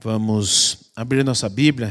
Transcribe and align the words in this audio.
Vamos 0.00 0.90
abrir 0.94 1.24
nossa 1.24 1.48
Bíblia. 1.48 1.90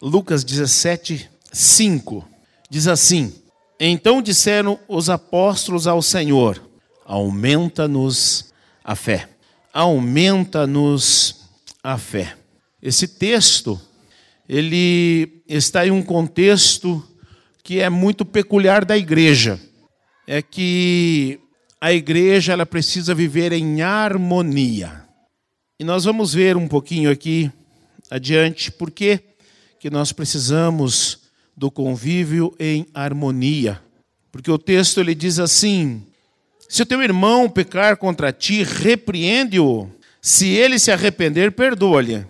Lucas 0.00 0.44
17, 0.44 1.28
5. 1.52 2.24
Diz 2.70 2.86
assim: 2.86 3.34
Então 3.78 4.22
disseram 4.22 4.78
os 4.86 5.10
apóstolos 5.10 5.88
ao 5.88 6.00
Senhor: 6.00 6.62
Aumenta-nos 7.04 8.52
a 8.84 8.94
fé. 8.94 9.28
Aumenta-nos 9.72 11.48
a 11.82 11.98
fé. 11.98 12.36
Esse 12.80 13.08
texto, 13.08 13.80
ele 14.48 15.42
está 15.48 15.84
em 15.84 15.90
um 15.90 16.04
contexto 16.04 17.04
que 17.64 17.80
é 17.80 17.90
muito 17.90 18.24
peculiar 18.24 18.84
da 18.84 18.96
igreja. 18.96 19.60
É 20.24 20.40
que 20.40 21.40
a 21.80 21.92
igreja 21.92 22.52
ela 22.52 22.64
precisa 22.64 23.12
viver 23.12 23.52
em 23.52 23.82
harmonia. 23.82 25.09
E 25.80 25.84
nós 25.84 26.04
vamos 26.04 26.34
ver 26.34 26.58
um 26.58 26.68
pouquinho 26.68 27.10
aqui 27.10 27.50
adiante 28.10 28.70
por 28.70 28.90
que 28.90 29.18
nós 29.90 30.12
precisamos 30.12 31.20
do 31.56 31.70
convívio 31.70 32.54
em 32.60 32.86
harmonia. 32.92 33.80
Porque 34.30 34.50
o 34.50 34.58
texto 34.58 35.00
ele 35.00 35.14
diz 35.14 35.38
assim: 35.38 36.02
Se 36.68 36.82
o 36.82 36.86
teu 36.86 37.02
irmão 37.02 37.48
pecar 37.48 37.96
contra 37.96 38.30
ti, 38.30 38.62
repreende-o. 38.62 39.88
Se 40.20 40.48
ele 40.48 40.78
se 40.78 40.92
arrepender, 40.92 41.52
perdoa-lhe. 41.52 42.26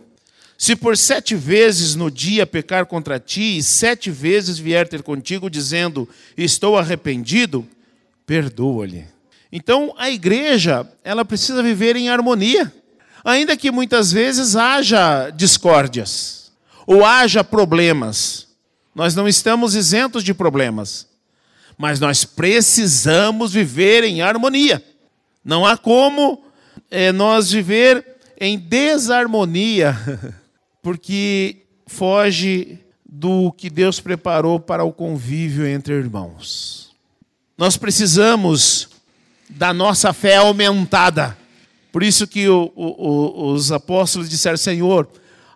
Se 0.56 0.76
por 0.76 0.96
sete 0.96 1.34
vezes 1.34 1.96
no 1.96 2.09
dia 2.09 2.46
pecar 2.46 2.87
contra 2.87 3.18
ti, 3.18 3.56
e 3.56 3.62
sete 3.64 4.12
vezes 4.12 4.60
vier 4.60 4.87
ter 4.87 5.02
contigo, 5.02 5.51
dizendo: 5.51 6.09
Estou 6.37 6.78
arrependido, 6.78 7.66
perdoa-lhe. 8.24 9.06
Então 9.51 9.92
a 9.98 10.09
igreja, 10.09 10.88
ela 11.02 11.24
precisa 11.24 11.64
viver 11.64 11.96
em 11.96 12.10
harmonia 12.10 12.73
ainda 13.24 13.56
que 13.56 13.70
muitas 13.70 14.12
vezes 14.12 14.56
haja 14.56 15.30
discórdias 15.30 16.52
ou 16.87 17.05
haja 17.05 17.45
problemas. 17.45 18.48
Nós 18.95 19.15
não 19.15 19.29
estamos 19.29 19.74
isentos 19.74 20.24
de 20.24 20.35
problemas, 20.35 21.07
mas 21.79 22.01
nós 22.01 22.24
precisamos 22.24 23.52
viver 23.52 24.04
em 24.04 24.23
harmonia. 24.23 24.85
Não 25.45 25.65
há 25.65 25.77
como 25.77 26.43
é, 26.90 27.12
nós 27.12 27.51
viver 27.51 28.04
em 28.38 28.59
desarmonia, 28.59 29.96
porque 30.82 31.65
foge 31.87 32.79
do 33.05 33.52
que 33.52 33.68
Deus 33.68 34.01
preparou 34.01 34.60
para 34.60 34.84
o 34.84 34.93
convívio 34.93 35.66
entre 35.66 35.95
irmãos. 35.95 36.90
Nós 37.59 37.77
precisamos 37.77 38.88
da 39.49 39.74
nossa 39.74 40.12
fé 40.12 40.37
aumentada. 40.37 41.37
Por 41.93 42.02
isso 42.02 42.27
que 42.27 42.49
o, 42.49 42.73
o, 42.77 43.52
os 43.52 43.73
apóstolos 43.73 44.29
disseram, 44.29 44.57
Senhor, 44.57 45.09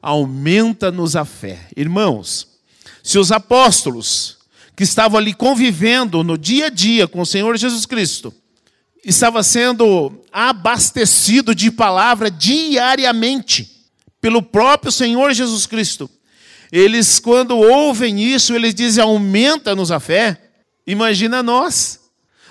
aumenta-nos 0.03 1.17
a 1.17 1.25
fé. 1.25 1.69
Irmãos, 1.77 2.49
se 3.03 3.19
os 3.19 3.31
apóstolos 3.31 4.39
que 4.77 4.83
estavam 4.83 5.19
ali 5.19 5.33
convivendo 5.33 6.25
no 6.25 6.37
dia 6.37 6.67
a 6.67 6.71
dia 6.71 7.07
com 7.07 7.21
o 7.21 7.27
Senhor 7.27 7.57
Jesus 7.57 7.87
Cristo, 7.87 8.35
estava 9.05 9.43
sendo 9.43 10.13
abastecido 10.33 11.55
de 11.55 11.71
palavra 11.71 12.31
diariamente 12.31 13.71
pelo 14.21 14.43
próprio 14.43 14.91
Senhor 14.91 15.33
Jesus 15.33 15.67
Cristo. 15.67 16.11
Eles, 16.73 17.21
quando 17.21 17.57
ouvem 17.57 18.21
isso, 18.21 18.55
eles 18.55 18.75
dizem: 18.75 19.05
aumenta-nos 19.05 19.93
a 19.93 20.01
fé. 20.01 20.41
Imagina 20.87 21.43
nós 21.43 22.01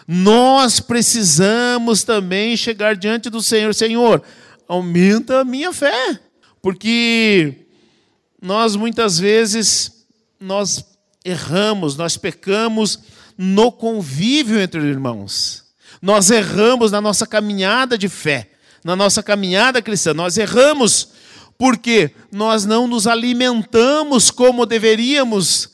nós 0.07 0.79
precisamos 0.79 2.03
também 2.03 2.57
chegar 2.57 2.95
diante 2.95 3.29
do 3.29 3.41
Senhor. 3.41 3.73
Senhor, 3.73 4.21
aumenta 4.67 5.41
a 5.41 5.45
minha 5.45 5.71
fé. 5.71 6.19
Porque 6.61 7.65
nós 8.41 8.75
muitas 8.75 9.19
vezes 9.19 10.05
nós 10.39 10.85
erramos, 11.23 11.95
nós 11.95 12.17
pecamos 12.17 12.99
no 13.37 13.71
convívio 13.71 14.59
entre 14.59 14.81
irmãos. 14.81 15.63
Nós 16.02 16.30
erramos 16.30 16.92
na 16.92 16.99
nossa 16.99 17.25
caminhada 17.25 17.97
de 17.97 18.09
fé, 18.09 18.49
na 18.83 18.95
nossa 18.95 19.23
caminhada 19.23 19.81
cristã. 19.81 20.13
Nós 20.13 20.37
erramos 20.37 21.09
porque 21.58 22.11
nós 22.31 22.65
não 22.65 22.87
nos 22.87 23.08
alimentamos 23.08 24.30
como 24.30 24.65
deveríamos 24.65 25.71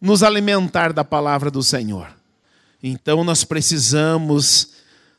nos 0.00 0.22
alimentar 0.22 0.92
da 0.92 1.04
palavra 1.04 1.50
do 1.50 1.62
Senhor. 1.62 2.21
Então 2.82 3.22
nós 3.22 3.44
precisamos 3.44 4.70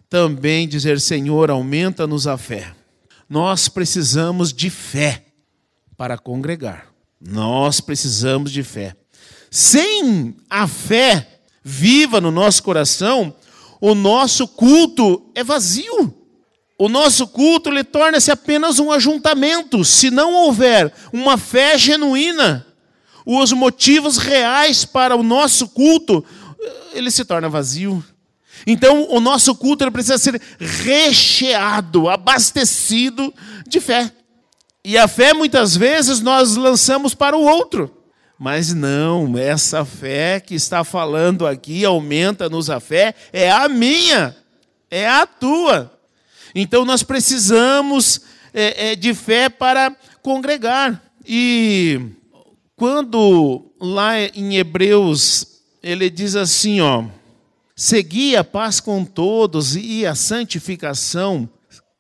também 0.10 0.68
dizer: 0.68 1.00
Senhor, 1.00 1.50
aumenta-nos 1.50 2.28
a 2.28 2.38
fé. 2.38 2.74
Nós 3.30 3.68
precisamos 3.70 4.52
de 4.52 4.70
fé 4.70 5.26
para 5.96 6.18
congregar. 6.18 6.88
Nós 7.20 7.80
precisamos 7.80 8.52
de 8.52 8.64
fé. 8.64 8.96
Sem 9.50 10.36
a 10.50 10.68
fé 10.68 11.40
viva 11.64 12.20
no 12.20 12.32
nosso 12.32 12.62
coração, 12.64 13.34
o 13.80 13.96
nosso 13.96 14.48
culto 14.48 15.32
é 15.34 15.44
vazio. 15.44 16.14
O 16.78 16.90
nosso 16.90 17.28
culto 17.28 17.70
ele 17.70 17.84
torna-se 17.84 18.30
apenas 18.30 18.80
um 18.80 18.92
ajuntamento, 18.92 19.86
se 19.86 20.12
não 20.12 20.34
houver 20.34 20.92
uma 21.14 21.38
fé 21.38 21.78
genuína. 21.78 22.66
Os 23.26 23.54
motivos 23.54 24.18
reais 24.18 24.84
para 24.84 25.16
o 25.16 25.24
nosso 25.24 25.70
culto 25.70 26.26
ele 26.94 27.12
se 27.12 27.26
torna 27.26 27.50
vazio. 27.50 28.04
Então, 28.66 29.08
o 29.10 29.20
nosso 29.20 29.56
culto 29.56 29.90
precisa 29.92 30.18
ser 30.18 30.42
recheado, 30.60 32.10
abastecido 32.10 33.34
de 33.68 33.80
fé. 33.80 34.12
E 34.86 34.98
a 34.98 35.08
fé, 35.08 35.34
muitas 35.34 35.76
vezes, 35.76 36.22
nós 36.22 36.56
lançamos 36.56 37.14
para 37.14 37.36
o 37.36 37.44
outro. 37.44 38.04
Mas 38.38 38.74
não, 38.74 39.38
essa 39.38 39.86
fé 39.86 40.40
que 40.40 40.56
está 40.56 40.84
falando 40.84 41.48
aqui, 41.48 41.86
aumenta-nos 41.86 42.70
a 42.70 42.80
fé, 42.80 43.16
é 43.32 43.50
a 43.52 43.70
minha, 43.70 44.36
é 44.90 45.08
a 45.08 45.26
tua. 45.26 45.98
Então, 46.54 46.86
nós 46.86 47.04
precisamos 47.04 48.22
é, 48.54 48.92
é, 48.92 48.96
de 48.96 49.14
fé 49.14 49.50
para 49.50 49.96
congregar. 50.22 51.02
E 51.26 52.02
quando 52.76 53.72
lá 53.80 54.20
em 54.20 54.58
Hebreus 54.58 55.53
ele 55.84 56.10
diz 56.10 56.36
assim, 56.36 56.80
ó: 56.80 57.04
Segui 57.76 58.36
a 58.36 58.44
paz 58.44 58.80
com 58.80 59.04
todos 59.04 59.76
e 59.76 60.06
a 60.06 60.16
santificação. 60.16 61.50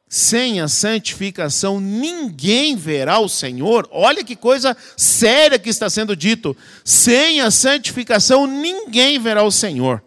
Sem 0.08 0.62
a 0.62 0.68
santificação 0.68 1.80
ninguém 1.80 2.76
verá 2.76 3.20
o 3.20 3.28
Senhor. 3.28 3.90
Olha 3.92 4.24
que 4.24 4.36
coisa 4.36 4.78
séria 4.96 5.58
que 5.58 5.70
está 5.70 5.90
sendo 5.90 6.16
dito. 6.16 6.56
Sem 6.86 7.42
a 7.42 7.50
santificação 7.50 8.46
ninguém 8.46 9.20
verá 9.20 9.44
o 9.44 9.52
Senhor. 9.52 10.04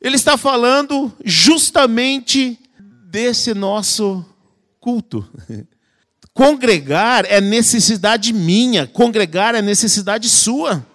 Ele 0.00 0.14
está 0.14 0.38
falando 0.38 1.12
justamente 1.24 2.58
desse 3.10 3.52
nosso 3.52 4.24
culto. 4.78 5.28
Congregar 6.32 7.26
é 7.26 7.40
necessidade 7.40 8.32
minha, 8.32 8.86
congregar 8.86 9.56
é 9.56 9.60
necessidade 9.60 10.28
sua. 10.28 10.86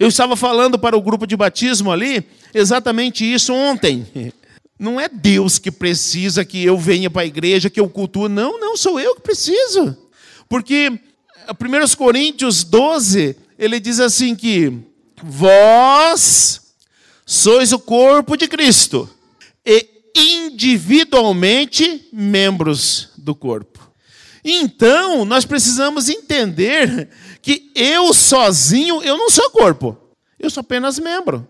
Eu 0.00 0.08
estava 0.08 0.34
falando 0.34 0.78
para 0.78 0.96
o 0.96 1.02
grupo 1.02 1.26
de 1.26 1.36
batismo 1.36 1.92
ali 1.92 2.26
exatamente 2.54 3.22
isso 3.22 3.52
ontem. 3.52 4.06
Não 4.78 4.98
é 4.98 5.10
Deus 5.10 5.58
que 5.58 5.70
precisa 5.70 6.42
que 6.42 6.64
eu 6.64 6.78
venha 6.78 7.10
para 7.10 7.20
a 7.20 7.26
igreja, 7.26 7.68
que 7.68 7.78
eu 7.78 7.86
cultue. 7.86 8.30
Não, 8.30 8.58
não, 8.58 8.78
sou 8.78 8.98
eu 8.98 9.14
que 9.14 9.20
preciso. 9.20 9.94
Porque 10.48 10.90
1 10.90 11.96
Coríntios 11.98 12.64
12, 12.64 13.36
ele 13.58 13.78
diz 13.78 14.00
assim 14.00 14.34
que 14.34 14.72
vós 15.22 16.72
sois 17.26 17.70
o 17.70 17.78
corpo 17.78 18.38
de 18.38 18.48
Cristo 18.48 19.06
e 19.66 19.86
individualmente 20.16 22.08
membros 22.10 23.10
do 23.18 23.34
corpo. 23.34 23.80
Então, 24.42 25.26
nós 25.26 25.44
precisamos 25.44 26.08
entender 26.08 27.10
que 27.42 27.70
eu 27.74 28.12
sozinho, 28.12 29.02
eu 29.02 29.16
não 29.16 29.30
sou 29.30 29.50
corpo. 29.50 29.96
Eu 30.38 30.50
sou 30.50 30.60
apenas 30.60 30.98
membro. 30.98 31.48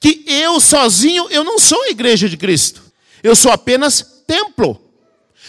Que 0.00 0.24
eu 0.26 0.60
sozinho, 0.60 1.28
eu 1.30 1.44
não 1.44 1.58
sou 1.58 1.82
a 1.82 1.90
igreja 1.90 2.28
de 2.28 2.36
Cristo. 2.36 2.82
Eu 3.22 3.34
sou 3.34 3.50
apenas 3.50 4.22
templo. 4.26 4.80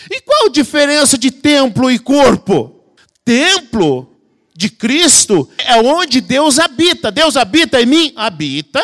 E 0.09 0.21
qual 0.21 0.47
a 0.47 0.51
diferença 0.51 1.17
de 1.17 1.31
templo 1.31 1.91
e 1.91 1.99
corpo? 1.99 2.93
Templo 3.25 4.15
de 4.55 4.69
Cristo 4.69 5.49
é 5.57 5.79
onde 5.81 6.21
Deus 6.21 6.59
habita. 6.59 7.11
Deus 7.11 7.35
habita 7.35 7.81
em 7.81 7.85
mim? 7.85 8.13
Habita. 8.15 8.81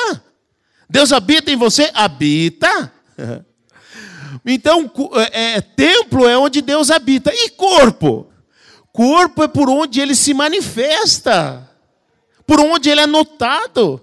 Deus 0.90 1.12
habita 1.12 1.52
em 1.52 1.56
você? 1.56 1.90
Habita. 1.94 2.92
Então, 4.46 4.92
é, 5.32 5.56
é, 5.56 5.62
templo 5.62 6.28
é 6.28 6.38
onde 6.38 6.62
Deus 6.62 6.92
habita. 6.92 7.32
E 7.34 7.50
corpo? 7.52 8.30
Corpo 8.94 9.42
é 9.42 9.48
por 9.48 9.70
onde 9.72 10.00
ele 10.00 10.14
se 10.14 10.36
manifesta, 10.36 11.68
por 12.46 12.60
onde 12.60 12.90
ele 12.92 13.02
é 13.02 13.08
notado. 13.08 14.00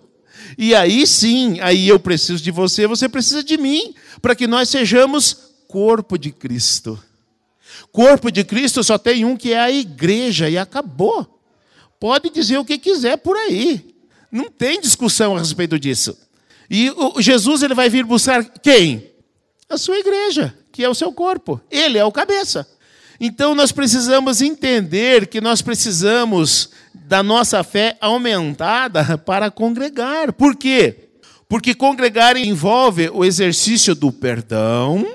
E 0.58 0.74
aí 0.74 1.06
sim, 1.06 1.60
aí 1.60 1.88
eu 1.88 2.00
preciso 2.00 2.42
de 2.42 2.50
você, 2.50 2.88
você 2.88 3.08
precisa 3.08 3.42
de 3.42 3.56
mim, 3.56 3.94
para 4.20 4.34
que 4.34 4.48
nós 4.48 4.68
sejamos 4.68 5.52
corpo 5.68 6.18
de 6.18 6.32
Cristo. 6.32 7.00
Corpo 7.92 8.32
de 8.32 8.42
Cristo 8.42 8.82
só 8.82 8.98
tem 8.98 9.24
um 9.24 9.36
que 9.36 9.52
é 9.52 9.60
a 9.60 9.70
igreja 9.70 10.50
e 10.50 10.58
acabou. 10.58 11.40
Pode 12.00 12.28
dizer 12.28 12.58
o 12.58 12.64
que 12.64 12.76
quiser 12.76 13.16
por 13.18 13.36
aí. 13.36 13.94
Não 14.30 14.50
tem 14.50 14.80
discussão 14.80 15.36
a 15.36 15.38
respeito 15.38 15.78
disso. 15.78 16.18
E 16.68 16.92
Jesus 17.18 17.62
ele 17.62 17.74
vai 17.74 17.88
vir 17.88 18.04
buscar 18.04 18.44
quem? 18.44 19.08
A 19.68 19.78
sua 19.78 19.98
igreja, 19.98 20.52
que 20.72 20.82
é 20.82 20.88
o 20.88 20.94
seu 20.94 21.12
corpo. 21.12 21.60
Ele 21.70 21.96
é 21.96 22.04
o 22.04 22.10
cabeça. 22.10 22.66
Então 23.20 23.54
nós 23.54 23.70
precisamos 23.70 24.40
entender 24.40 25.26
que 25.26 25.42
nós 25.42 25.60
precisamos 25.60 26.70
da 26.94 27.22
nossa 27.22 27.62
fé 27.62 27.98
aumentada 28.00 29.18
para 29.18 29.50
congregar. 29.50 30.32
Por 30.32 30.56
quê? 30.56 31.10
Porque 31.46 31.74
congregar 31.74 32.36
envolve 32.38 33.10
o 33.12 33.22
exercício 33.22 33.94
do 33.94 34.10
perdão, 34.10 35.06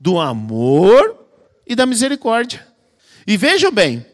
do 0.00 0.18
amor 0.18 1.16
e 1.64 1.76
da 1.76 1.86
misericórdia. 1.86 2.66
E 3.24 3.36
vejam 3.36 3.70
bem, 3.70 4.04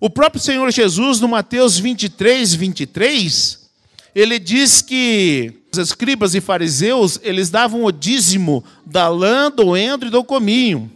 o 0.00 0.08
próprio 0.08 0.40
Senhor 0.40 0.70
Jesus, 0.72 1.20
no 1.20 1.28
Mateus 1.28 1.78
23, 1.78 2.54
23, 2.54 3.60
ele 4.14 4.38
diz 4.38 4.80
que 4.80 5.52
os 5.70 5.78
escribas 5.78 6.34
e 6.34 6.40
fariseus, 6.40 7.20
eles 7.22 7.50
davam 7.50 7.84
o 7.84 7.92
dízimo 7.92 8.64
da 8.86 9.08
lã, 9.08 9.50
do 9.50 9.76
endro 9.76 10.08
e 10.08 10.10
do 10.10 10.24
cominho, 10.24 10.90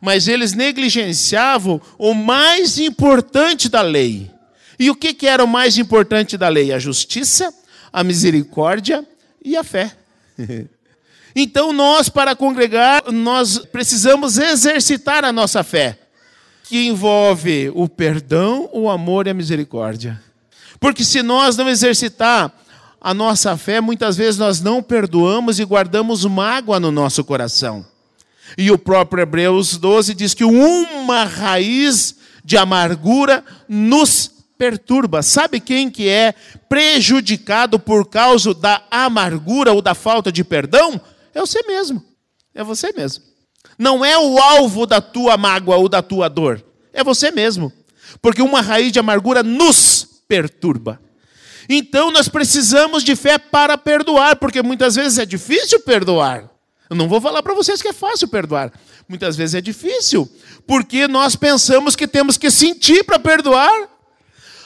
mas 0.00 0.28
eles 0.28 0.52
negligenciavam 0.52 1.80
o 1.98 2.14
mais 2.14 2.78
importante 2.78 3.68
da 3.68 3.82
lei. 3.82 4.30
E 4.78 4.90
o 4.90 4.94
que, 4.94 5.26
era 5.26 5.42
o 5.42 5.48
mais 5.48 5.76
importante 5.76 6.36
da 6.36 6.48
lei? 6.48 6.72
A 6.72 6.78
justiça, 6.78 7.52
a 7.92 8.04
misericórdia 8.04 9.04
e 9.44 9.56
a 9.56 9.64
fé. 9.64 9.92
Então, 11.36 11.72
nós, 11.72 12.08
para 12.08 12.34
congregar, 12.34 13.12
nós 13.12 13.58
precisamos 13.58 14.38
exercitar 14.38 15.24
a 15.24 15.30
nossa 15.30 15.62
fé 15.62 15.96
que 16.64 16.86
envolve 16.86 17.70
o 17.74 17.88
perdão, 17.88 18.68
o 18.72 18.90
amor 18.90 19.26
e 19.26 19.30
a 19.30 19.34
misericórdia. 19.34 20.20
Porque 20.80 21.04
se 21.04 21.22
nós 21.22 21.56
não 21.56 21.68
exercitar 21.68 22.52
a 23.00 23.14
nossa 23.14 23.56
fé, 23.56 23.80
muitas 23.80 24.16
vezes 24.16 24.38
nós 24.38 24.60
não 24.60 24.82
perdoamos 24.82 25.60
e 25.60 25.64
guardamos 25.64 26.24
mágoa 26.24 26.80
no 26.80 26.90
nosso 26.90 27.22
coração. 27.22 27.86
E 28.56 28.70
o 28.70 28.78
próprio 28.78 29.22
Hebreus 29.22 29.76
12 29.76 30.14
diz 30.14 30.34
que 30.34 30.44
uma 30.44 31.24
raiz 31.24 32.16
de 32.44 32.56
amargura 32.56 33.44
nos 33.68 34.30
perturba. 34.56 35.22
Sabe 35.22 35.60
quem 35.60 35.90
que 35.90 36.08
é 36.08 36.34
prejudicado 36.68 37.78
por 37.78 38.08
causa 38.08 38.54
da 38.54 38.82
amargura 38.90 39.72
ou 39.72 39.82
da 39.82 39.94
falta 39.94 40.32
de 40.32 40.42
perdão? 40.42 41.00
É 41.34 41.40
você 41.40 41.62
mesmo. 41.66 42.02
É 42.54 42.64
você 42.64 42.92
mesmo 42.96 43.28
não 43.78 44.04
é 44.04 44.18
o 44.18 44.38
alvo 44.38 44.84
da 44.84 45.00
tua 45.00 45.36
mágoa 45.36 45.76
ou 45.76 45.88
da 45.88 46.02
tua 46.02 46.28
dor, 46.28 46.62
é 46.92 47.04
você 47.04 47.30
mesmo. 47.30 47.72
Porque 48.20 48.42
uma 48.42 48.60
raiz 48.60 48.90
de 48.90 48.98
amargura 48.98 49.42
nos 49.42 50.22
perturba. 50.26 51.00
Então 51.68 52.10
nós 52.10 52.28
precisamos 52.28 53.04
de 53.04 53.14
fé 53.14 53.38
para 53.38 53.78
perdoar, 53.78 54.36
porque 54.36 54.62
muitas 54.62 54.96
vezes 54.96 55.18
é 55.18 55.26
difícil 55.26 55.80
perdoar. 55.80 56.50
Eu 56.88 56.96
não 56.96 57.08
vou 57.08 57.20
falar 57.20 57.42
para 57.42 57.54
vocês 57.54 57.82
que 57.82 57.88
é 57.88 57.92
fácil 57.92 58.28
perdoar. 58.28 58.72
Muitas 59.08 59.36
vezes 59.36 59.54
é 59.54 59.60
difícil, 59.60 60.28
porque 60.66 61.06
nós 61.06 61.36
pensamos 61.36 61.94
que 61.94 62.06
temos 62.06 62.36
que 62.36 62.50
sentir 62.50 63.04
para 63.04 63.18
perdoar. 63.18 63.88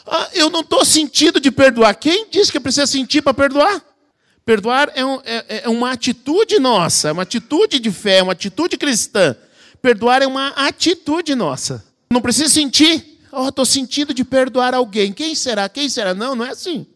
Ah, 0.07 0.29
eu 0.35 0.51
não 0.51 0.61
estou 0.61 0.85
sentindo 0.85 1.41
de 1.41 1.51
perdoar. 1.51 1.95
Quem 1.95 2.29
disse 2.31 2.51
que 2.53 2.61
precisa 2.61 2.87
sentir 2.87 3.23
para 3.23 3.35
perdoar? 3.35 3.83
Perdoar 4.45 4.91
é, 4.95 5.05
um, 5.05 5.21
é, 5.25 5.63
é, 5.65 5.69
uma 5.69 5.93
atitude 5.93 6.59
nossa, 6.59 7.09
é 7.09 7.13
uma 7.13 7.23
atitude 7.23 7.79
de 7.79 7.91
fé, 7.91 8.19
é 8.19 8.23
uma 8.23 8.33
atitude 8.33 8.77
cristã. 8.77 9.37
Perdoar 9.81 10.23
é 10.23 10.27
uma 10.27 10.49
atitude 10.49 11.35
nossa. 11.35 11.85
Não 12.11 12.21
precisa 12.21 12.49
sentir, 12.49 13.21
oh, 13.31 13.49
estou 13.49 13.65
sentindo 13.65 14.13
de 14.13 14.25
perdoar 14.25 14.75
alguém. 14.75 15.13
Quem 15.13 15.35
será? 15.35 15.69
Quem 15.69 15.89
será? 15.89 16.15
Não, 16.15 16.35
não 16.35 16.45
é 16.45 16.51
assim. 16.51 16.87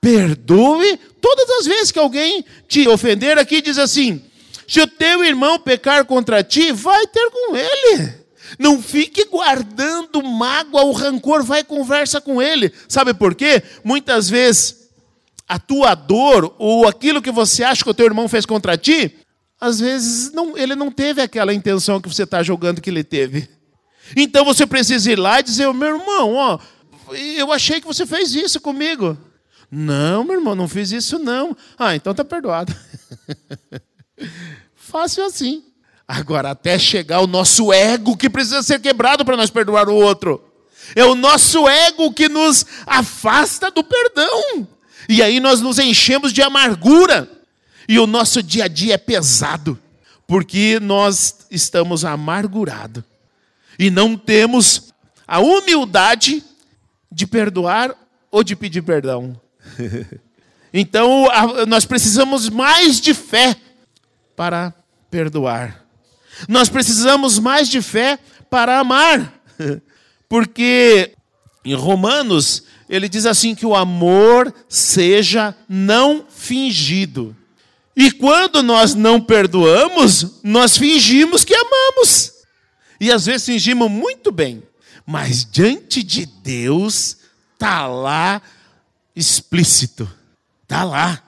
Perdoe 0.00 0.98
todas 1.20 1.50
as 1.60 1.66
vezes 1.66 1.90
que 1.90 1.98
alguém 1.98 2.44
te 2.68 2.86
ofender 2.88 3.38
aqui, 3.38 3.60
diz 3.60 3.78
assim: 3.78 4.22
se 4.66 4.80
o 4.80 4.86
teu 4.86 5.24
irmão 5.24 5.58
pecar 5.58 6.04
contra 6.04 6.42
ti, 6.42 6.72
vai 6.72 7.06
ter 7.06 7.30
com 7.30 7.56
ele. 7.56 8.26
Não 8.58 8.80
fique 8.80 9.24
guardando 9.24 10.22
mágoa, 10.22 10.84
o 10.84 10.92
rancor, 10.92 11.42
vai 11.42 11.64
conversa 11.64 12.20
com 12.20 12.40
ele. 12.40 12.72
Sabe 12.88 13.12
por 13.12 13.34
quê? 13.34 13.62
Muitas 13.84 14.28
vezes 14.28 14.86
a 15.48 15.58
tua 15.58 15.94
dor 15.94 16.54
ou 16.58 16.88
aquilo 16.88 17.22
que 17.22 17.30
você 17.30 17.62
acha 17.62 17.84
que 17.84 17.90
o 17.90 17.94
teu 17.94 18.06
irmão 18.06 18.28
fez 18.28 18.44
contra 18.44 18.76
ti, 18.76 19.16
às 19.60 19.78
vezes 19.78 20.32
não, 20.32 20.56
ele 20.56 20.74
não 20.74 20.90
teve 20.90 21.22
aquela 21.22 21.54
intenção 21.54 22.00
que 22.00 22.08
você 22.08 22.24
está 22.24 22.42
jogando 22.42 22.80
que 22.80 22.90
ele 22.90 23.04
teve. 23.04 23.48
Então 24.16 24.44
você 24.44 24.66
precisa 24.66 25.10
ir 25.10 25.18
lá 25.18 25.40
e 25.40 25.44
dizer, 25.44 25.72
meu 25.72 25.96
irmão, 25.96 26.34
ó, 26.34 26.58
eu 27.14 27.52
achei 27.52 27.80
que 27.80 27.86
você 27.86 28.06
fez 28.06 28.34
isso 28.34 28.60
comigo. 28.60 29.16
Não, 29.70 30.24
meu 30.24 30.36
irmão, 30.36 30.54
não 30.54 30.68
fiz 30.68 30.92
isso 30.92 31.18
não. 31.18 31.56
Ah, 31.78 31.94
então 31.96 32.12
está 32.12 32.24
perdoado. 32.24 32.74
Fácil 34.74 35.24
assim. 35.24 35.64
Agora, 36.06 36.50
até 36.50 36.78
chegar 36.78 37.20
o 37.20 37.26
nosso 37.26 37.72
ego 37.72 38.16
que 38.16 38.30
precisa 38.30 38.62
ser 38.62 38.80
quebrado 38.80 39.24
para 39.24 39.36
nós 39.36 39.50
perdoar 39.50 39.88
o 39.88 39.94
outro. 39.94 40.42
É 40.94 41.04
o 41.04 41.16
nosso 41.16 41.68
ego 41.68 42.12
que 42.12 42.28
nos 42.28 42.64
afasta 42.86 43.70
do 43.70 43.82
perdão. 43.82 44.68
E 45.08 45.22
aí 45.22 45.40
nós 45.40 45.60
nos 45.60 45.78
enchemos 45.78 46.32
de 46.32 46.42
amargura. 46.42 47.28
E 47.88 47.98
o 47.98 48.06
nosso 48.06 48.42
dia 48.42 48.64
a 48.64 48.68
dia 48.68 48.94
é 48.94 48.98
pesado, 48.98 49.78
porque 50.26 50.78
nós 50.80 51.46
estamos 51.50 52.04
amargurados. 52.04 53.02
E 53.78 53.90
não 53.90 54.16
temos 54.16 54.92
a 55.26 55.40
humildade 55.40 56.42
de 57.10 57.26
perdoar 57.26 57.94
ou 58.30 58.42
de 58.42 58.56
pedir 58.56 58.82
perdão. 58.82 59.40
então, 60.72 61.26
nós 61.68 61.84
precisamos 61.84 62.48
mais 62.48 63.00
de 63.00 63.14
fé 63.14 63.56
para 64.36 64.74
perdoar. 65.10 65.84
Nós 66.48 66.68
precisamos 66.68 67.38
mais 67.38 67.68
de 67.68 67.80
fé 67.80 68.18
para 68.50 68.78
amar. 68.78 69.40
Porque 70.28 71.12
em 71.64 71.74
Romanos 71.74 72.64
ele 72.88 73.08
diz 73.08 73.26
assim: 73.26 73.54
que 73.54 73.66
o 73.66 73.74
amor 73.74 74.54
seja 74.68 75.56
não 75.68 76.26
fingido. 76.28 77.34
E 77.96 78.12
quando 78.12 78.62
nós 78.62 78.94
não 78.94 79.20
perdoamos, 79.20 80.40
nós 80.42 80.76
fingimos 80.76 81.44
que 81.44 81.54
amamos. 81.54 82.32
E 83.00 83.10
às 83.10 83.24
vezes 83.24 83.46
fingimos 83.46 83.90
muito 83.90 84.30
bem, 84.30 84.62
mas 85.06 85.44
diante 85.50 86.02
de 86.02 86.26
Deus 86.26 87.16
está 87.54 87.86
lá 87.86 88.42
explícito. 89.14 90.08
Está 90.62 90.84
lá 90.84 91.22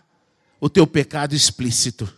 o 0.60 0.68
teu 0.68 0.86
pecado 0.86 1.34
explícito. 1.34 2.12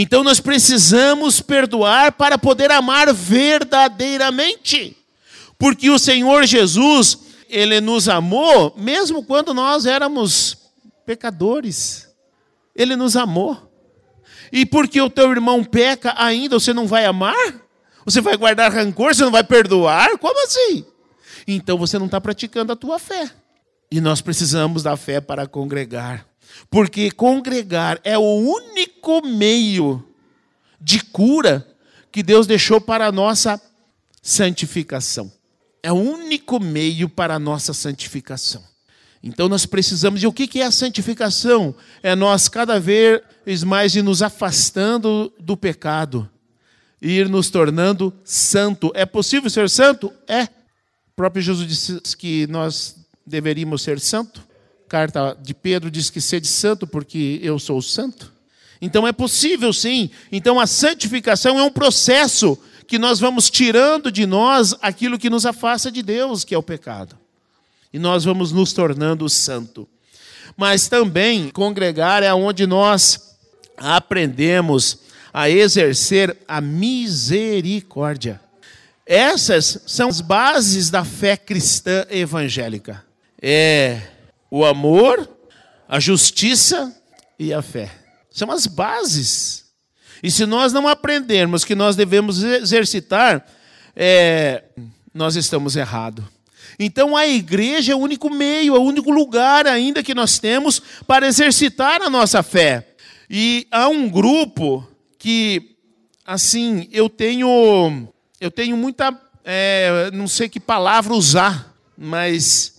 Então 0.00 0.22
nós 0.22 0.38
precisamos 0.38 1.40
perdoar 1.40 2.12
para 2.12 2.38
poder 2.38 2.70
amar 2.70 3.12
verdadeiramente. 3.12 4.96
Porque 5.58 5.90
o 5.90 5.98
Senhor 5.98 6.46
Jesus, 6.46 7.18
ele 7.48 7.80
nos 7.80 8.08
amou 8.08 8.72
mesmo 8.76 9.24
quando 9.24 9.52
nós 9.52 9.86
éramos 9.86 10.56
pecadores. 11.04 12.06
Ele 12.76 12.94
nos 12.94 13.16
amou. 13.16 13.72
E 14.52 14.64
porque 14.64 15.00
o 15.00 15.10
teu 15.10 15.32
irmão 15.32 15.64
peca 15.64 16.14
ainda, 16.16 16.60
você 16.60 16.72
não 16.72 16.86
vai 16.86 17.04
amar? 17.04 17.34
Você 18.04 18.20
vai 18.20 18.36
guardar 18.36 18.72
rancor? 18.72 19.12
Você 19.12 19.24
não 19.24 19.32
vai 19.32 19.42
perdoar? 19.42 20.16
Como 20.18 20.44
assim? 20.44 20.86
Então 21.44 21.76
você 21.76 21.98
não 21.98 22.06
está 22.06 22.20
praticando 22.20 22.72
a 22.72 22.76
tua 22.76 23.00
fé. 23.00 23.28
E 23.90 24.00
nós 24.00 24.20
precisamos 24.20 24.84
da 24.84 24.96
fé 24.96 25.20
para 25.20 25.44
congregar. 25.48 26.27
Porque 26.70 27.10
congregar 27.10 28.00
é 28.04 28.18
o 28.18 28.22
único 28.22 29.26
meio 29.26 30.04
de 30.80 31.00
cura 31.00 31.66
que 32.10 32.22
Deus 32.22 32.46
deixou 32.46 32.80
para 32.80 33.06
a 33.06 33.12
nossa 33.12 33.60
santificação 34.22 35.32
é 35.82 35.92
o 35.92 35.96
único 35.96 36.60
meio 36.60 37.08
para 37.08 37.34
a 37.34 37.38
nossa 37.38 37.72
santificação. 37.72 38.62
Então 39.22 39.48
nós 39.48 39.66
precisamos, 39.66 40.22
e 40.22 40.26
o 40.26 40.32
que 40.32 40.60
é 40.60 40.66
a 40.66 40.70
santificação? 40.70 41.74
É 42.02 42.14
nós 42.14 42.48
cada 42.48 42.78
vez 42.78 43.64
mais 43.64 43.96
ir 43.96 44.02
nos 44.02 44.22
afastando 44.22 45.32
do 45.40 45.56
pecado, 45.56 46.28
ir 47.02 47.28
nos 47.28 47.50
tornando 47.50 48.12
santo. 48.24 48.92
É 48.94 49.04
possível 49.04 49.50
ser 49.50 49.68
santo? 49.68 50.12
É. 50.26 50.44
O 50.44 51.16
próprio 51.16 51.42
Jesus 51.42 51.66
disse 51.66 52.16
que 52.16 52.46
nós 52.46 52.96
deveríamos 53.26 53.82
ser 53.82 53.98
santo. 53.98 54.46
Carta 54.88 55.36
de 55.40 55.52
Pedro 55.52 55.90
diz 55.90 56.08
que 56.10 56.20
sede 56.20 56.48
santo 56.48 56.86
porque 56.86 57.38
eu 57.42 57.58
sou 57.58 57.80
santo. 57.82 58.32
Então 58.80 59.06
é 59.06 59.12
possível 59.12 59.72
sim. 59.72 60.10
Então 60.32 60.58
a 60.58 60.66
santificação 60.66 61.58
é 61.58 61.62
um 61.62 61.70
processo 61.70 62.58
que 62.86 62.98
nós 62.98 63.20
vamos 63.20 63.50
tirando 63.50 64.10
de 64.10 64.24
nós 64.24 64.74
aquilo 64.80 65.18
que 65.18 65.28
nos 65.28 65.44
afasta 65.44 65.92
de 65.92 66.02
Deus, 66.02 66.42
que 66.42 66.54
é 66.54 66.58
o 66.58 66.62
pecado. 66.62 67.16
E 67.92 67.98
nós 67.98 68.24
vamos 68.24 68.50
nos 68.50 68.72
tornando 68.72 69.28
santo. 69.28 69.86
Mas 70.56 70.88
também 70.88 71.50
congregar 71.50 72.22
é 72.22 72.32
onde 72.32 72.66
nós 72.66 73.36
aprendemos 73.76 75.00
a 75.32 75.50
exercer 75.50 76.36
a 76.48 76.60
misericórdia. 76.60 78.40
Essas 79.04 79.82
são 79.86 80.08
as 80.08 80.20
bases 80.20 80.90
da 80.90 81.04
fé 81.04 81.36
cristã 81.36 82.06
evangélica. 82.10 83.04
É 83.40 84.17
o 84.50 84.64
amor, 84.64 85.28
a 85.88 86.00
justiça 86.00 86.94
e 87.38 87.52
a 87.52 87.62
fé. 87.62 87.90
São 88.30 88.50
as 88.50 88.66
bases. 88.66 89.66
E 90.22 90.30
se 90.30 90.46
nós 90.46 90.72
não 90.72 90.88
aprendermos 90.88 91.64
que 91.64 91.74
nós 91.74 91.96
devemos 91.96 92.42
exercitar, 92.42 93.46
é, 93.94 94.64
nós 95.14 95.36
estamos 95.36 95.76
errados. 95.76 96.24
Então 96.78 97.16
a 97.16 97.26
igreja 97.26 97.92
é 97.92 97.96
o 97.96 97.98
único 97.98 98.30
meio, 98.30 98.76
é 98.76 98.78
o 98.78 98.82
único 98.82 99.10
lugar 99.10 99.66
ainda 99.66 100.02
que 100.02 100.14
nós 100.14 100.38
temos 100.38 100.80
para 101.06 101.26
exercitar 101.26 102.02
a 102.02 102.10
nossa 102.10 102.42
fé. 102.42 102.94
E 103.28 103.66
há 103.70 103.88
um 103.88 104.08
grupo 104.08 104.86
que, 105.18 105.76
assim, 106.24 106.88
eu 106.92 107.08
tenho, 107.08 108.08
eu 108.40 108.50
tenho 108.50 108.76
muita, 108.76 109.18
é, 109.44 110.10
não 110.12 110.28
sei 110.28 110.48
que 110.48 110.60
palavra 110.60 111.12
usar, 111.12 111.74
mas 111.96 112.77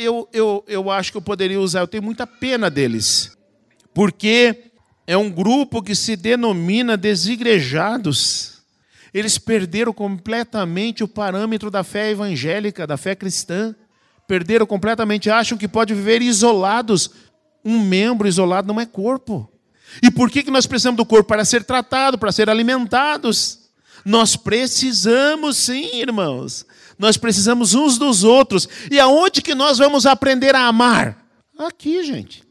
eu, 0.00 0.28
eu, 0.32 0.64
eu 0.66 0.90
acho 0.90 1.10
que 1.12 1.18
eu 1.18 1.22
poderia 1.22 1.60
usar, 1.60 1.80
eu 1.80 1.88
tenho 1.88 2.02
muita 2.02 2.26
pena 2.26 2.70
deles, 2.70 3.36
porque 3.92 4.70
é 5.06 5.16
um 5.16 5.30
grupo 5.30 5.82
que 5.82 5.94
se 5.94 6.16
denomina 6.16 6.96
desigrejados 6.96 8.54
eles 9.14 9.38
perderam 9.38 9.92
completamente 9.92 11.04
o 11.04 11.08
parâmetro 11.08 11.70
da 11.70 11.84
fé 11.84 12.10
evangélica, 12.10 12.84
da 12.84 12.96
fé 12.96 13.14
cristã. 13.14 13.72
Perderam 14.26 14.66
completamente, 14.66 15.30
acham 15.30 15.56
que 15.56 15.68
pode 15.68 15.94
viver 15.94 16.20
isolados. 16.20 17.10
Um 17.64 17.78
membro 17.78 18.26
isolado 18.26 18.66
não 18.66 18.80
é 18.80 18.84
corpo. 18.84 19.48
E 20.02 20.10
por 20.10 20.28
que, 20.28 20.42
que 20.42 20.50
nós 20.50 20.66
precisamos 20.66 20.96
do 20.96 21.06
corpo? 21.06 21.28
Para 21.28 21.44
ser 21.44 21.62
tratado, 21.62 22.18
para 22.18 22.32
ser 22.32 22.50
alimentados. 22.50 23.60
Nós 24.04 24.34
precisamos 24.34 25.58
sim, 25.58 26.00
irmãos. 26.00 26.66
Nós 26.98 27.16
precisamos 27.16 27.74
uns 27.74 27.98
dos 27.98 28.24
outros. 28.24 28.68
E 28.90 28.98
aonde 29.00 29.42
que 29.42 29.54
nós 29.54 29.78
vamos 29.78 30.06
aprender 30.06 30.54
a 30.54 30.66
amar? 30.66 31.24
Aqui, 31.58 32.02
gente. 32.04 32.42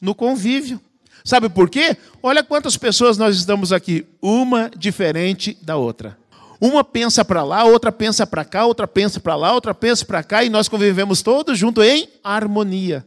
No 0.00 0.14
convívio. 0.14 0.80
Sabe 1.24 1.48
por 1.48 1.68
quê? 1.68 1.96
Olha 2.22 2.42
quantas 2.42 2.76
pessoas 2.76 3.18
nós 3.18 3.36
estamos 3.36 3.72
aqui, 3.72 4.06
uma 4.22 4.70
diferente 4.76 5.56
da 5.62 5.76
outra. 5.76 6.18
Uma 6.60 6.84
pensa 6.84 7.24
para 7.24 7.42
lá, 7.42 7.64
outra 7.64 7.90
pensa 7.90 8.26
para 8.26 8.44
cá, 8.44 8.66
outra 8.66 8.86
pensa 8.86 9.20
para 9.20 9.34
lá, 9.34 9.52
outra 9.52 9.74
pensa 9.74 10.04
para 10.04 10.22
cá, 10.22 10.44
e 10.44 10.50
nós 10.50 10.68
convivemos 10.68 11.22
todos 11.22 11.58
juntos 11.58 11.84
em 11.84 12.08
harmonia. 12.22 13.06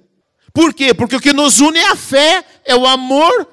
Por 0.53 0.73
quê? 0.73 0.93
Porque 0.93 1.15
o 1.15 1.19
que 1.19 1.33
nos 1.33 1.59
une 1.59 1.77
é 1.77 1.91
a 1.91 1.95
fé, 1.95 2.43
é 2.65 2.75
o 2.75 2.85
amor. 2.85 3.47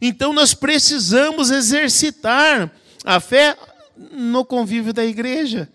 Então 0.00 0.32
nós 0.32 0.54
precisamos 0.54 1.50
exercitar 1.50 2.70
a 3.04 3.20
fé 3.20 3.56
no 4.12 4.44
convívio 4.44 4.92
da 4.92 5.04
igreja. 5.04 5.68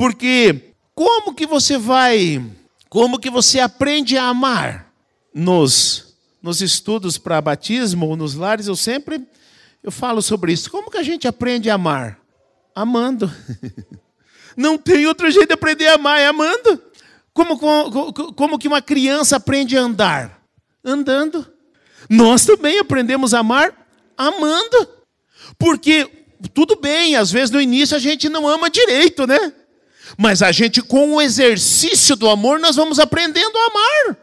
Porque 0.00 0.72
como 0.94 1.34
que 1.34 1.46
você 1.46 1.76
vai, 1.76 2.42
como 2.88 3.18
que 3.18 3.28
você 3.28 3.60
aprende 3.60 4.16
a 4.16 4.28
amar 4.28 4.94
nos 5.34 6.16
nos 6.40 6.62
estudos 6.62 7.18
para 7.18 7.38
batismo 7.38 8.06
ou 8.06 8.16
nos 8.16 8.34
lares, 8.34 8.66
eu 8.66 8.74
sempre 8.74 9.20
eu 9.82 9.92
falo 9.92 10.22
sobre 10.22 10.54
isso. 10.54 10.70
Como 10.70 10.90
que 10.90 10.96
a 10.96 11.02
gente 11.02 11.28
aprende 11.28 11.68
a 11.68 11.74
amar? 11.74 12.18
Amando. 12.74 13.30
Não 14.56 14.78
tem 14.78 15.04
outro 15.04 15.30
jeito 15.30 15.48
de 15.48 15.52
aprender 15.52 15.88
a 15.88 15.96
amar, 15.96 16.18
é 16.18 16.28
amando. 16.28 16.82
Como, 17.34 17.58
como, 17.58 18.32
como 18.32 18.58
que 18.58 18.68
uma 18.68 18.80
criança 18.80 19.36
aprende 19.36 19.76
a 19.76 19.82
andar? 19.82 20.42
Andando. 20.82 21.46
Nós 22.08 22.46
também 22.46 22.78
aprendemos 22.78 23.34
a 23.34 23.40
amar 23.40 23.86
amando. 24.16 24.88
Porque, 25.58 26.24
tudo 26.54 26.74
bem, 26.76 27.16
às 27.16 27.30
vezes 27.30 27.50
no 27.50 27.60
início 27.60 27.94
a 27.94 28.00
gente 28.00 28.30
não 28.30 28.48
ama 28.48 28.70
direito, 28.70 29.26
né? 29.26 29.52
Mas 30.16 30.42
a 30.42 30.52
gente, 30.52 30.82
com 30.82 31.14
o 31.14 31.20
exercício 31.20 32.16
do 32.16 32.28
amor, 32.28 32.58
nós 32.58 32.76
vamos 32.76 32.98
aprendendo 32.98 33.56
a 33.56 33.66
amar. 33.66 34.18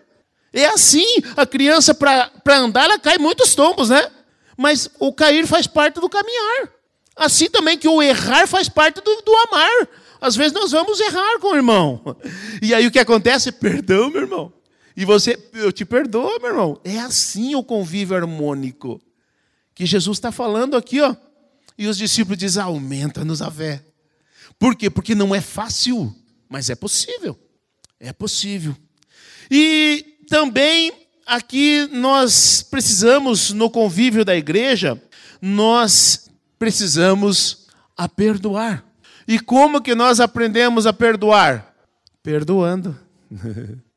É 0.54 0.66
assim, 0.66 1.06
a 1.36 1.46
criança 1.46 1.94
para 1.94 2.58
andar, 2.58 2.86
ela 2.86 3.00
cai 3.00 3.18
muitos 3.18 3.54
tombos, 3.54 3.90
né? 3.90 4.10
Mas 4.58 4.90
o 5.00 5.14
cair 5.14 5.46
faz 5.46 5.68
parte 5.68 6.00
do 6.00 6.10
caminhar. 6.10 6.70
Assim 7.16 7.50
também 7.50 7.78
que 7.78 7.88
o 7.88 8.02
errar 8.02 8.48
faz 8.48 8.68
parte 8.70 9.02
do, 9.02 9.22
do 9.22 9.36
amar. 9.48 9.88
Às 10.20 10.36
vezes 10.36 10.54
nós 10.54 10.72
vamos 10.72 11.00
errar 11.00 11.40
com 11.40 11.52
o 11.52 11.56
irmão. 11.56 12.02
E 12.62 12.74
aí 12.74 12.88
o 12.88 12.92
que 12.92 12.98
acontece? 12.98 13.52
Perdão, 13.52 14.10
meu 14.10 14.22
irmão. 14.22 14.54
E 14.96 15.06
você, 15.06 15.38
eu 15.54 15.72
te 15.72 15.86
perdoo, 15.86 16.40
meu 16.40 16.50
irmão. 16.50 16.82
É 16.84 16.98
assim 16.98 17.54
o 17.54 17.64
convívio 17.64 18.18
harmônico. 18.18 19.00
Que 19.76 19.86
Jesus 19.86 20.18
está 20.18 20.32
falando 20.32 20.76
aqui, 20.76 21.00
ó. 21.02 21.16
E 21.78 21.88
os 21.88 22.00
discípulos 22.00 22.40
dizem: 22.40 22.64
aumenta-nos 22.64 23.44
a 23.44 23.52
fé. 23.52 23.84
Por 24.60 24.76
quê? 24.76 24.90
Porque 24.90 25.14
não 25.14 25.34
é 25.36 25.42
fácil, 25.42 26.14
mas 26.50 26.70
é 26.70 26.76
possível. 26.76 27.38
É 28.00 28.12
possível. 28.12 28.76
E 29.50 30.18
também 30.30 30.92
aqui 31.26 31.88
nós 31.92 32.62
precisamos, 32.64 33.52
no 33.52 33.70
convívio 33.70 34.26
da 34.26 34.36
igreja, 34.36 35.02
nós 35.42 36.30
precisamos 36.58 37.68
a 37.96 38.08
perdoar. 38.08 38.84
E 39.28 39.40
como 39.40 39.82
que 39.82 39.94
nós 39.94 40.20
aprendemos 40.20 40.88
a 40.88 40.94
perdoar? 40.94 41.74
Perdoando. 42.24 42.98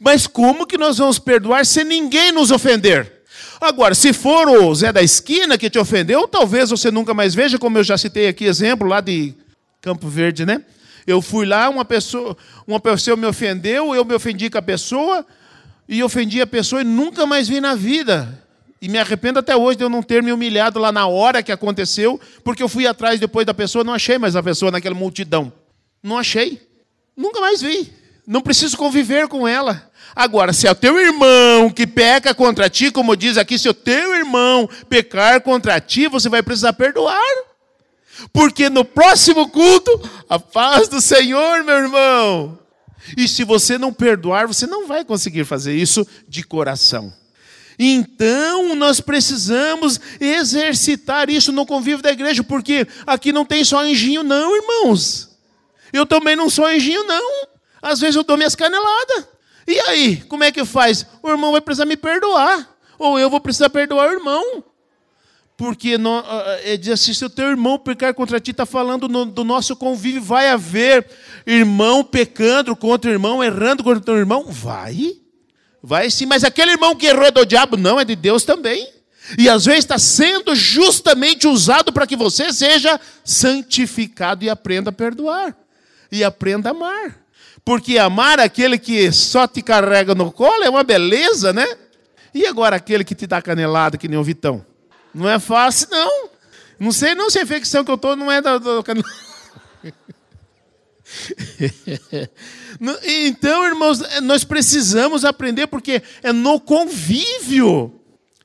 Mas 0.00 0.26
como 0.26 0.66
que 0.66 0.78
nós 0.78 0.98
vamos 0.98 1.18
perdoar 1.18 1.64
se 1.66 1.84
ninguém 1.84 2.32
nos 2.32 2.50
ofender? 2.50 3.22
Agora, 3.60 3.94
se 3.94 4.12
for 4.12 4.48
o 4.48 4.74
Zé 4.74 4.92
da 4.92 5.02
esquina 5.02 5.58
que 5.58 5.68
te 5.68 5.78
ofendeu, 5.78 6.26
talvez 6.28 6.70
você 6.70 6.90
nunca 6.90 7.12
mais 7.12 7.34
veja, 7.34 7.58
como 7.58 7.78
eu 7.78 7.84
já 7.84 7.98
citei 7.98 8.28
aqui 8.28 8.44
exemplo 8.44 8.86
lá 8.86 9.00
de 9.00 9.34
Campo 9.80 10.08
Verde, 10.08 10.44
né? 10.44 10.62
Eu 11.06 11.22
fui 11.22 11.46
lá, 11.46 11.68
uma 11.68 11.84
pessoa, 11.84 12.36
uma 12.66 12.78
pessoa 12.78 13.16
me 13.16 13.26
ofendeu, 13.26 13.94
eu 13.94 14.04
me 14.04 14.14
ofendi 14.14 14.50
com 14.50 14.58
a 14.58 14.62
pessoa, 14.62 15.24
e 15.88 16.02
ofendi 16.02 16.40
a 16.40 16.46
pessoa 16.46 16.82
e 16.82 16.84
nunca 16.84 17.24
mais 17.24 17.48
vi 17.48 17.60
na 17.60 17.74
vida. 17.74 18.44
E 18.80 18.88
me 18.88 18.98
arrependo 18.98 19.38
até 19.38 19.56
hoje 19.56 19.78
de 19.78 19.84
eu 19.84 19.88
não 19.88 20.02
ter 20.02 20.22
me 20.22 20.30
humilhado 20.30 20.78
lá 20.78 20.92
na 20.92 21.06
hora 21.06 21.42
que 21.42 21.50
aconteceu, 21.50 22.20
porque 22.44 22.62
eu 22.62 22.68
fui 22.68 22.86
atrás 22.86 23.18
depois 23.18 23.46
da 23.46 23.54
pessoa, 23.54 23.82
não 23.82 23.94
achei 23.94 24.18
mais 24.18 24.36
a 24.36 24.42
pessoa 24.42 24.70
naquela 24.70 24.94
multidão. 24.94 25.52
Não 26.02 26.18
achei. 26.18 26.60
Nunca 27.16 27.40
mais 27.40 27.60
vi. 27.60 27.92
Não 28.26 28.40
preciso 28.40 28.76
conviver 28.76 29.26
com 29.26 29.48
ela. 29.48 29.90
Agora, 30.14 30.52
se 30.52 30.66
é 30.66 30.70
o 30.70 30.74
teu 30.74 30.98
irmão 31.00 31.70
que 31.70 31.86
peca 31.86 32.34
contra 32.34 32.68
ti, 32.68 32.90
como 32.90 33.16
diz 33.16 33.36
aqui, 33.36 33.58
se 33.58 33.68
o 33.68 33.74
teu 33.74 34.14
irmão 34.14 34.68
pecar 34.88 35.40
contra 35.40 35.80
ti, 35.80 36.06
você 36.06 36.28
vai 36.28 36.42
precisar 36.42 36.74
perdoar. 36.74 37.18
Porque 38.32 38.68
no 38.68 38.84
próximo 38.84 39.48
culto, 39.48 40.10
a 40.28 40.38
paz 40.38 40.88
do 40.88 41.00
Senhor, 41.00 41.62
meu 41.64 41.76
irmão, 41.76 42.58
e 43.16 43.28
se 43.28 43.44
você 43.44 43.78
não 43.78 43.92
perdoar, 43.92 44.46
você 44.46 44.66
não 44.66 44.86
vai 44.86 45.04
conseguir 45.04 45.44
fazer 45.44 45.74
isso 45.74 46.06
de 46.28 46.42
coração. 46.42 47.12
Então, 47.78 48.74
nós 48.74 49.00
precisamos 49.00 50.00
exercitar 50.20 51.30
isso 51.30 51.52
no 51.52 51.64
convívio 51.64 52.02
da 52.02 52.10
igreja, 52.10 52.42
porque 52.42 52.86
aqui 53.06 53.32
não 53.32 53.44
tem 53.44 53.62
só 53.62 53.78
anjinho, 53.78 54.24
não, 54.24 54.56
irmãos. 54.56 55.28
Eu 55.92 56.04
também 56.04 56.34
não 56.34 56.50
sou 56.50 56.66
anjinho, 56.66 57.04
não. 57.04 57.46
Às 57.80 58.00
vezes 58.00 58.16
eu 58.16 58.24
dou 58.24 58.36
minhas 58.36 58.56
caneladas. 58.56 59.26
E 59.66 59.78
aí, 59.80 60.16
como 60.28 60.42
é 60.42 60.50
que 60.50 60.64
faz? 60.64 61.06
O 61.22 61.28
irmão 61.28 61.52
vai 61.52 61.60
precisar 61.60 61.86
me 61.86 61.96
perdoar. 61.96 62.68
Ou 62.98 63.18
eu 63.18 63.30
vou 63.30 63.40
precisar 63.40 63.70
perdoar 63.70 64.08
o 64.08 64.12
irmão. 64.12 64.64
Porque 65.58 65.96
é, 66.62 66.76
diz 66.76 66.90
assim, 66.90 67.12
se 67.12 67.24
o 67.24 67.28
teu 67.28 67.48
irmão 67.48 67.80
pecar 67.80 68.14
contra 68.14 68.38
ti, 68.38 68.52
está 68.52 68.64
falando 68.64 69.08
no, 69.08 69.24
do 69.24 69.42
nosso 69.42 69.74
convívio, 69.74 70.22
vai 70.22 70.48
haver 70.48 71.04
irmão 71.44 72.04
pecando 72.04 72.76
contra 72.76 73.10
o 73.10 73.12
irmão, 73.12 73.42
errando 73.42 73.82
contra 73.82 74.14
o 74.14 74.16
irmão? 74.16 74.46
Vai. 74.48 75.16
Vai 75.82 76.12
sim, 76.12 76.26
mas 76.26 76.44
aquele 76.44 76.70
irmão 76.70 76.94
que 76.94 77.06
errou 77.06 77.24
é 77.24 77.32
do 77.32 77.44
diabo? 77.44 77.76
Não, 77.76 77.98
é 77.98 78.04
de 78.04 78.14
Deus 78.14 78.44
também. 78.44 78.88
E 79.36 79.48
às 79.48 79.64
vezes 79.64 79.80
está 79.80 79.98
sendo 79.98 80.54
justamente 80.54 81.48
usado 81.48 81.92
para 81.92 82.06
que 82.06 82.14
você 82.14 82.52
seja 82.52 82.98
santificado 83.24 84.44
e 84.44 84.48
aprenda 84.48 84.90
a 84.90 84.92
perdoar. 84.92 85.56
E 86.12 86.22
aprenda 86.22 86.68
a 86.68 86.70
amar. 86.70 87.16
Porque 87.64 87.98
amar 87.98 88.38
aquele 88.38 88.78
que 88.78 89.10
só 89.10 89.48
te 89.48 89.60
carrega 89.60 90.14
no 90.14 90.30
colo 90.30 90.62
é 90.62 90.70
uma 90.70 90.84
beleza, 90.84 91.52
né? 91.52 91.66
E 92.32 92.46
agora 92.46 92.76
aquele 92.76 93.02
que 93.02 93.16
te 93.16 93.26
dá 93.26 93.42
canelada, 93.42 93.98
que 93.98 94.06
nem 94.06 94.16
o 94.16 94.22
Vitão? 94.22 94.64
Não 95.18 95.28
é 95.28 95.38
fácil, 95.40 95.88
não. 95.90 96.28
Não 96.78 96.92
sei 96.92 97.16
não 97.16 97.28
se 97.28 97.40
a 97.40 97.42
infecção 97.42 97.84
que 97.84 97.90
eu 97.90 97.96
estou 97.96 98.14
não 98.14 98.30
é 98.30 98.40
da. 98.40 98.56
da... 98.56 98.70
então, 103.04 103.66
irmãos, 103.66 104.00
nós 104.22 104.44
precisamos 104.44 105.24
aprender, 105.24 105.66
porque 105.66 106.00
é 106.22 106.32
no 106.32 106.60
convívio, 106.60 107.92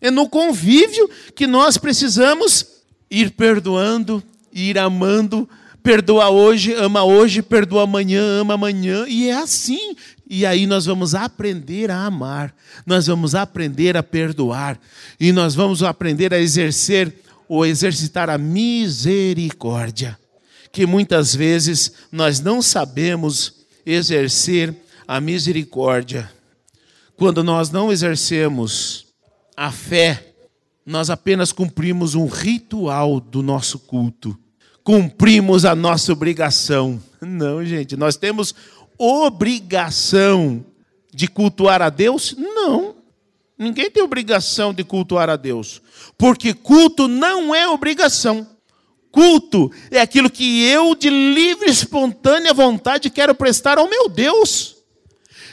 é 0.02 0.10
no 0.10 0.28
convívio 0.28 1.08
que 1.36 1.46
nós 1.46 1.78
precisamos 1.78 2.66
ir 3.12 3.30
perdoando, 3.32 4.24
ir 4.52 4.80
amando, 4.80 5.48
perdoa 5.84 6.30
hoje, 6.30 6.74
ama 6.74 7.04
hoje, 7.04 7.44
perdoa 7.44 7.84
amanhã, 7.84 8.24
ama 8.24 8.56
amanhã, 8.56 9.06
e 9.08 9.30
é 9.30 9.34
assim. 9.34 9.96
E 10.30 10.46
aí 10.46 10.66
nós 10.66 10.86
vamos 10.86 11.14
aprender 11.14 11.92
a 11.92 12.06
amar, 12.06 12.56
nós 12.86 13.08
vamos 13.08 13.36
aprender 13.36 13.98
a 13.98 14.04
perdoar, 14.04 14.80
e 15.20 15.32
nós 15.32 15.54
vamos 15.54 15.84
aprender 15.84 16.34
a 16.34 16.40
exercer 16.40 17.14
ou 17.48 17.66
exercitar 17.66 18.30
a 18.30 18.38
misericórdia, 18.38 20.18
que 20.72 20.86
muitas 20.86 21.36
vezes 21.36 21.92
nós 22.12 22.40
não 22.40 22.62
sabemos 22.62 23.66
exercer 23.86 24.74
a 25.08 25.20
misericórdia. 25.20 26.32
Quando 27.16 27.44
nós 27.44 27.70
não 27.70 27.92
exercemos 27.92 29.06
a 29.56 29.72
fé, 29.72 30.34
nós 30.86 31.10
apenas 31.10 31.52
cumprimos 31.52 32.16
um 32.16 32.28
ritual 32.28 33.20
do 33.20 33.42
nosso 33.42 33.78
culto. 33.80 34.38
Cumprimos 34.84 35.64
a 35.64 35.76
nossa 35.76 36.12
obrigação. 36.12 37.02
Não, 37.22 37.64
gente, 37.64 37.96
nós 37.96 38.18
temos 38.18 38.54
obrigação 38.98 40.66
de 41.14 41.28
cultuar 41.28 41.82
a 41.82 41.90
Deus? 41.90 42.36
Não. 42.38 42.96
Ninguém 43.58 43.90
tem 43.90 44.04
obrigação 44.04 44.74
de 44.74 44.84
cultuar 44.84 45.30
a 45.30 45.36
Deus. 45.36 45.82
Porque 46.18 46.54
culto 46.54 47.08
não 47.08 47.54
é 47.54 47.68
obrigação. 47.68 48.48
Culto 49.12 49.72
é 49.92 50.02
aquilo 50.02 50.30
que 50.30 50.64
eu, 50.64 50.96
de 50.96 51.10
livre 51.10 51.68
e 51.68 51.72
espontânea 51.72 52.54
vontade, 52.54 53.12
quero 53.12 53.36
prestar 53.36 53.78
ao 53.78 53.88
meu 53.88 54.10
Deus. 54.10 54.78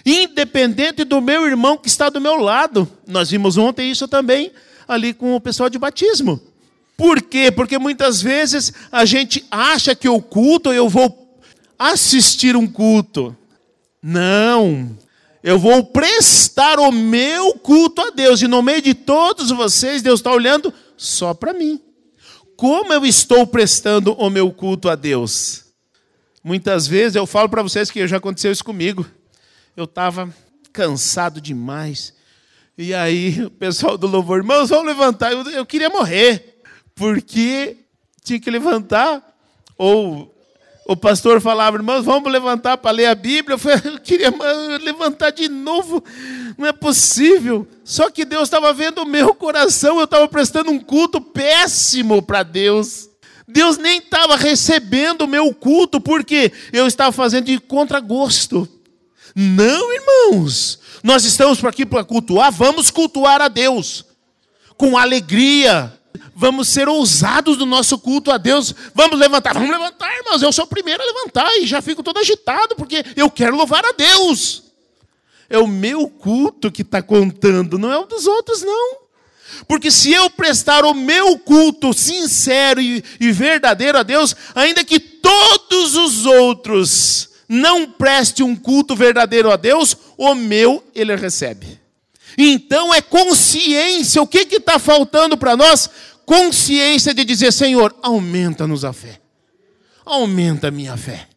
Independente 0.04 1.04
do 1.04 1.20
meu 1.20 1.46
irmão 1.46 1.76
que 1.76 1.88
está 1.88 2.08
do 2.08 2.20
meu 2.20 2.36
lado. 2.36 2.88
Nós 3.06 3.30
vimos 3.30 3.58
ontem 3.58 3.90
isso 3.90 4.08
também 4.08 4.50
ali 4.88 5.12
com 5.12 5.36
o 5.36 5.40
pessoal 5.40 5.68
de 5.68 5.78
batismo. 5.78 6.40
Por 6.96 7.22
quê? 7.22 7.50
Porque 7.50 7.78
muitas 7.78 8.20
vezes 8.20 8.72
a 8.90 9.04
gente 9.04 9.44
acha 9.50 9.94
que 9.94 10.08
o 10.08 10.20
culto, 10.20 10.72
eu 10.72 10.88
vou 10.88 11.29
assistir 11.80 12.54
um 12.54 12.66
culto. 12.66 13.34
Não. 14.02 14.94
Eu 15.42 15.58
vou 15.58 15.82
prestar 15.82 16.78
o 16.78 16.92
meu 16.92 17.54
culto 17.54 18.02
a 18.02 18.10
Deus. 18.10 18.42
E 18.42 18.46
no 18.46 18.60
meio 18.60 18.82
de 18.82 18.92
todos 18.92 19.50
vocês, 19.50 20.02
Deus 20.02 20.20
está 20.20 20.30
olhando 20.30 20.74
só 20.94 21.32
para 21.32 21.54
mim. 21.54 21.80
Como 22.54 22.92
eu 22.92 23.06
estou 23.06 23.46
prestando 23.46 24.12
o 24.12 24.28
meu 24.28 24.52
culto 24.52 24.90
a 24.90 24.94
Deus? 24.94 25.64
Muitas 26.44 26.86
vezes 26.86 27.16
eu 27.16 27.26
falo 27.26 27.48
para 27.48 27.62
vocês 27.62 27.90
que 27.90 28.06
já 28.06 28.18
aconteceu 28.18 28.52
isso 28.52 28.64
comigo. 28.64 29.06
Eu 29.74 29.84
estava 29.84 30.28
cansado 30.74 31.40
demais. 31.40 32.12
E 32.76 32.92
aí 32.92 33.42
o 33.42 33.50
pessoal 33.50 33.96
do 33.96 34.06
louvor, 34.06 34.40
irmãos, 34.40 34.68
vamos 34.68 34.84
levantar. 34.86 35.32
Eu, 35.32 35.48
eu 35.48 35.64
queria 35.64 35.88
morrer, 35.88 36.60
porque 36.94 37.78
tinha 38.22 38.38
que 38.38 38.50
levantar. 38.50 39.26
Ou 39.78 40.34
o 40.90 40.96
pastor 40.96 41.40
falava, 41.40 41.76
irmãos, 41.76 42.04
vamos 42.04 42.32
levantar 42.32 42.76
para 42.76 42.90
ler 42.90 43.06
a 43.06 43.14
Bíblia. 43.14 43.54
Eu, 43.54 43.58
falei, 43.60 43.80
eu 43.84 44.00
queria 44.00 44.34
levantar 44.82 45.30
de 45.30 45.48
novo, 45.48 46.02
não 46.58 46.66
é 46.66 46.72
possível. 46.72 47.64
Só 47.84 48.10
que 48.10 48.24
Deus 48.24 48.42
estava 48.42 48.72
vendo 48.72 49.02
o 49.02 49.06
meu 49.06 49.32
coração, 49.32 49.98
eu 49.98 50.04
estava 50.04 50.26
prestando 50.26 50.68
um 50.72 50.80
culto 50.80 51.20
péssimo 51.20 52.20
para 52.20 52.42
Deus. 52.42 53.08
Deus 53.46 53.78
nem 53.78 53.98
estava 53.98 54.34
recebendo 54.34 55.22
o 55.22 55.28
meu 55.28 55.54
culto, 55.54 56.00
porque 56.00 56.52
eu 56.72 56.88
estava 56.88 57.12
fazendo 57.12 57.44
de 57.44 57.60
contragosto. 57.60 58.68
Não, 59.32 59.94
irmãos, 59.94 60.80
nós 61.04 61.24
estamos 61.24 61.64
aqui 61.64 61.86
para 61.86 62.02
cultuar, 62.02 62.50
vamos 62.50 62.90
cultuar 62.90 63.40
a 63.40 63.46
Deus 63.46 64.04
com 64.76 64.98
alegria, 64.98 65.99
Vamos 66.34 66.68
ser 66.68 66.88
ousados 66.88 67.58
no 67.58 67.66
nosso 67.66 67.98
culto 67.98 68.30
a 68.30 68.38
Deus. 68.38 68.74
Vamos 68.94 69.18
levantar, 69.18 69.54
vamos 69.54 69.70
levantar, 69.70 70.10
irmãos. 70.16 70.42
Eu 70.42 70.52
sou 70.52 70.64
o 70.64 70.68
primeiro 70.68 71.02
a 71.02 71.06
levantar 71.06 71.50
e 71.58 71.66
já 71.66 71.82
fico 71.82 72.02
todo 72.02 72.18
agitado, 72.18 72.74
porque 72.76 73.04
eu 73.16 73.30
quero 73.30 73.56
louvar 73.56 73.84
a 73.84 73.92
Deus. 73.92 74.62
É 75.48 75.58
o 75.58 75.66
meu 75.66 76.08
culto 76.08 76.70
que 76.70 76.82
está 76.82 77.02
contando, 77.02 77.78
não 77.78 77.92
é 77.92 77.98
o 77.98 78.06
dos 78.06 78.26
outros, 78.26 78.62
não. 78.62 79.00
Porque 79.66 79.90
se 79.90 80.12
eu 80.12 80.30
prestar 80.30 80.84
o 80.84 80.94
meu 80.94 81.38
culto 81.38 81.92
sincero 81.92 82.80
e, 82.80 83.04
e 83.18 83.32
verdadeiro 83.32 83.98
a 83.98 84.02
Deus, 84.02 84.34
ainda 84.54 84.84
que 84.84 85.00
todos 85.00 85.96
os 85.96 86.24
outros 86.24 87.30
não 87.48 87.90
prestem 87.90 88.46
um 88.46 88.54
culto 88.54 88.94
verdadeiro 88.94 89.50
a 89.50 89.56
Deus, 89.56 89.96
o 90.16 90.34
meu 90.36 90.84
ele 90.94 91.14
recebe. 91.16 91.79
Então 92.36 92.92
é 92.92 93.00
consciência. 93.00 94.22
O 94.22 94.26
que 94.26 94.38
está 94.40 94.78
faltando 94.78 95.36
para 95.36 95.56
nós? 95.56 95.90
Consciência 96.24 97.12
de 97.12 97.24
dizer: 97.24 97.52
Senhor, 97.52 97.94
aumenta-nos 98.02 98.84
a 98.84 98.92
fé. 98.92 99.20
Aumenta 100.04 100.68
a 100.68 100.70
minha 100.70 100.96
fé. 100.96 101.28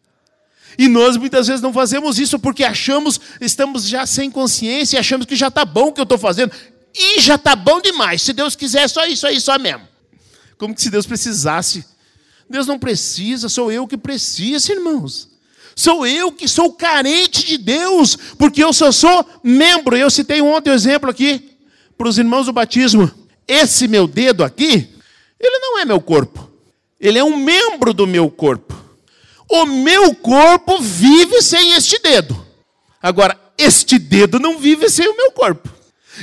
E 0.76 0.88
nós 0.88 1.16
muitas 1.16 1.46
vezes 1.46 1.62
não 1.62 1.72
fazemos 1.72 2.18
isso 2.18 2.38
porque 2.38 2.64
achamos, 2.64 3.20
estamos 3.40 3.88
já 3.88 4.06
sem 4.06 4.30
consciência 4.30 4.96
e 4.96 5.00
achamos 5.00 5.26
que 5.26 5.36
já 5.36 5.48
está 5.48 5.64
bom 5.64 5.88
o 5.88 5.92
que 5.92 6.00
eu 6.00 6.04
estou 6.04 6.18
fazendo. 6.18 6.52
E 6.94 7.20
já 7.20 7.36
está 7.36 7.54
bom 7.56 7.80
demais. 7.80 8.22
Se 8.22 8.32
Deus 8.32 8.54
quiser, 8.56 8.82
é 8.82 8.88
só 8.88 9.04
isso 9.06 9.26
aí, 9.26 9.40
só 9.40 9.58
mesmo. 9.58 9.86
Como 10.58 10.74
que 10.74 10.82
se 10.82 10.90
Deus 10.90 11.06
precisasse. 11.06 11.84
Deus 12.48 12.66
não 12.66 12.78
precisa, 12.78 13.48
sou 13.48 13.72
eu 13.72 13.86
que 13.86 13.96
preciso, 13.96 14.72
irmãos. 14.72 15.28
Sou 15.76 16.06
eu 16.06 16.30
que 16.30 16.46
sou 16.46 16.72
carente 16.72 17.44
de 17.46 17.58
Deus, 17.58 18.16
porque 18.38 18.62
eu 18.62 18.72
só 18.72 18.92
sou 18.92 19.26
membro. 19.42 19.96
Eu 19.96 20.10
citei 20.10 20.40
ontem 20.40 20.70
o 20.70 20.72
um 20.72 20.76
exemplo 20.76 21.10
aqui 21.10 21.50
para 21.96 22.08
os 22.08 22.18
irmãos 22.18 22.46
do 22.46 22.52
batismo. 22.52 23.10
Esse 23.46 23.88
meu 23.88 24.06
dedo 24.06 24.44
aqui, 24.44 24.88
ele 25.38 25.58
não 25.58 25.78
é 25.78 25.84
meu 25.84 26.00
corpo. 26.00 26.50
Ele 27.00 27.18
é 27.18 27.24
um 27.24 27.36
membro 27.36 27.92
do 27.92 28.06
meu 28.06 28.30
corpo. 28.30 28.74
O 29.50 29.66
meu 29.66 30.14
corpo 30.14 30.80
vive 30.80 31.42
sem 31.42 31.74
este 31.74 32.00
dedo. 32.00 32.44
Agora, 33.02 33.38
este 33.58 33.98
dedo 33.98 34.38
não 34.38 34.58
vive 34.58 34.88
sem 34.88 35.06
o 35.06 35.16
meu 35.16 35.30
corpo. 35.32 35.68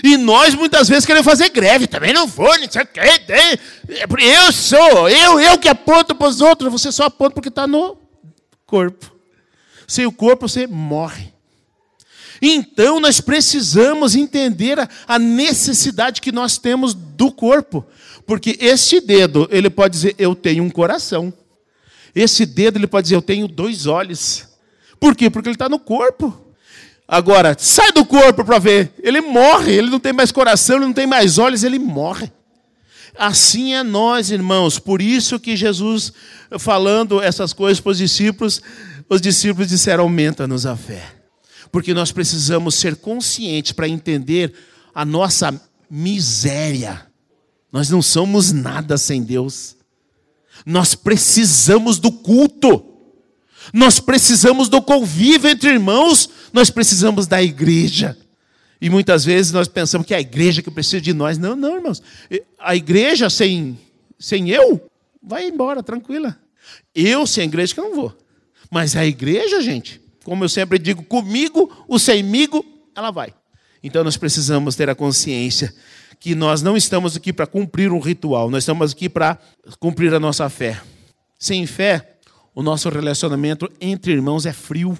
E 0.04 0.16
nós 0.18 0.56
muitas 0.56 0.88
vezes 0.88 1.06
queremos 1.06 1.26
fazer 1.26 1.50
greve, 1.50 1.86
também 1.86 2.14
não 2.14 2.26
vou, 2.26 2.58
não 2.58 2.72
sei 2.72 2.82
o 2.82 2.88
que. 2.88 3.00
Eu 4.24 4.52
sou, 4.52 5.10
eu, 5.10 5.40
eu 5.40 5.58
que 5.58 5.68
aponto 5.68 6.16
para 6.16 6.28
os 6.28 6.40
outros, 6.40 6.72
você 6.72 6.92
só 6.92 7.06
aponta 7.06 7.36
porque 7.36 7.50
está 7.50 7.68
no 7.68 7.98
corpo. 8.66 9.11
Sem 9.88 10.06
o 10.06 10.12
corpo 10.12 10.48
você 10.48 10.68
morre. 10.68 11.32
Então 12.42 13.00
nós 13.00 13.22
precisamos 13.22 14.16
entender 14.16 14.78
a 15.08 15.20
necessidade 15.20 16.22
que 16.22 16.32
nós 16.32 16.58
temos 16.58 16.94
do 16.94 17.32
corpo. 17.32 17.86
Porque 18.26 18.58
este 18.60 19.00
dedo, 19.00 19.48
ele 19.52 19.70
pode 19.70 19.94
dizer, 19.94 20.16
eu 20.18 20.34
tenho 20.34 20.64
um 20.64 20.70
coração. 20.70 21.32
Esse 22.16 22.46
dedo, 22.46 22.78
ele 22.78 22.88
pode 22.88 23.06
dizer, 23.06 23.16
eu 23.16 23.22
tenho 23.22 23.48
dois 23.48 23.86
olhos. 23.86 24.48
Por 25.00 25.16
quê? 25.16 25.30
Porque 25.30 25.50
ele 25.50 25.56
está 25.56 25.70
no 25.70 25.80
corpo. 25.80 26.36
Agora, 27.08 27.56
sai 27.60 27.92
do 27.92 28.06
corpo 28.06 28.44
para 28.44 28.58
ver. 28.58 28.94
Ele 29.04 29.22
morre, 29.22 29.74
ele 29.74 29.90
não 29.90 30.00
tem 30.00 30.14
mais 30.14 30.32
coração, 30.32 30.78
ele 30.78 30.86
não 30.86 30.94
tem 30.94 31.06
mais 31.06 31.38
olhos, 31.38 31.64
ele 31.64 31.78
morre. 31.78 32.32
Assim 33.18 33.74
é 33.74 33.84
nós, 33.84 34.32
irmãos. 34.32 34.80
Por 34.80 35.02
isso 35.02 35.40
que 35.40 35.56
Jesus, 35.56 36.14
falando 36.58 37.22
essas 37.22 37.52
coisas 37.54 37.80
para 37.82 37.92
os 37.92 37.98
discípulos, 37.98 38.62
os 39.12 39.20
discípulos 39.20 39.68
disseram: 39.68 40.06
aumenta-nos 40.06 40.66
a 40.66 40.78
fé. 40.78 41.04
Porque 41.70 41.94
nós 41.94 42.14
precisamos 42.14 42.76
ser 42.76 42.96
conscientes 42.96 43.74
para 43.74 43.88
entender 43.88 44.54
a 44.96 45.04
nossa 45.04 45.62
miséria. 45.90 47.06
Nós 47.72 47.90
não 47.90 48.02
somos 48.02 48.54
nada 48.54 48.98
sem 48.98 49.22
Deus. 49.22 49.76
Nós 50.66 50.96
precisamos 50.96 52.00
do 52.00 52.10
culto. 52.10 52.86
Nós 53.74 54.00
precisamos 54.00 54.70
do 54.70 54.82
convívio 54.82 55.50
entre 55.50 55.70
irmãos. 55.70 56.30
Nós 56.54 56.70
precisamos 56.70 57.28
da 57.28 57.44
igreja. 57.44 58.18
E 58.80 58.90
muitas 58.90 59.26
vezes 59.26 59.52
nós 59.52 59.68
pensamos 59.68 60.08
que 60.08 60.14
é 60.14 60.18
a 60.18 60.22
igreja 60.22 60.62
que 60.62 60.72
precisa 60.72 61.02
de 61.02 61.14
nós. 61.14 61.38
Não, 61.38 61.56
não, 61.56 61.76
irmãos. 61.76 62.02
A 62.58 62.76
igreja 62.78 63.30
sem, 63.30 63.78
sem 64.18 64.50
eu, 64.50 64.90
vai 65.22 65.48
embora, 65.48 65.84
tranquila. 65.84 66.38
Eu 66.96 67.28
sem 67.28 67.44
a 67.44 67.46
igreja 67.46 67.74
que 67.74 67.80
eu 67.80 67.90
não 67.90 67.96
vou. 67.96 68.21
Mas 68.72 68.96
a 68.96 69.06
igreja, 69.06 69.62
gente, 69.62 70.00
como 70.24 70.46
eu 70.46 70.50
sempre 70.50 70.80
digo, 70.80 71.04
comigo, 71.04 71.70
o 71.90 72.00
semigo, 72.00 72.66
ela 72.96 73.12
vai. 73.12 73.34
Então 73.84 74.02
nós 74.02 74.16
precisamos 74.16 74.78
ter 74.78 74.90
a 74.90 74.96
consciência 74.96 75.76
que 76.22 76.34
nós 76.34 76.62
não 76.62 76.78
estamos 76.78 77.18
aqui 77.18 77.34
para 77.34 77.46
cumprir 77.46 77.92
um 77.92 78.00
ritual, 78.00 78.50
nós 78.50 78.64
estamos 78.64 78.94
aqui 78.94 79.10
para 79.10 79.38
cumprir 79.78 80.14
a 80.14 80.20
nossa 80.20 80.48
fé. 80.50 80.80
Sem 81.38 81.66
fé, 81.66 82.16
o 82.56 82.64
nosso 82.64 82.88
relacionamento 82.88 83.70
entre 83.82 84.14
irmãos 84.14 84.46
é 84.46 84.54
frio. 84.54 84.98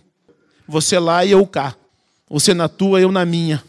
Você 0.68 1.00
lá 1.00 1.24
e 1.24 1.32
eu 1.32 1.46
cá. 1.48 1.76
Você 2.30 2.54
na 2.54 2.68
tua, 2.68 3.00
eu 3.00 3.12
na 3.12 3.24
minha. 3.24 3.64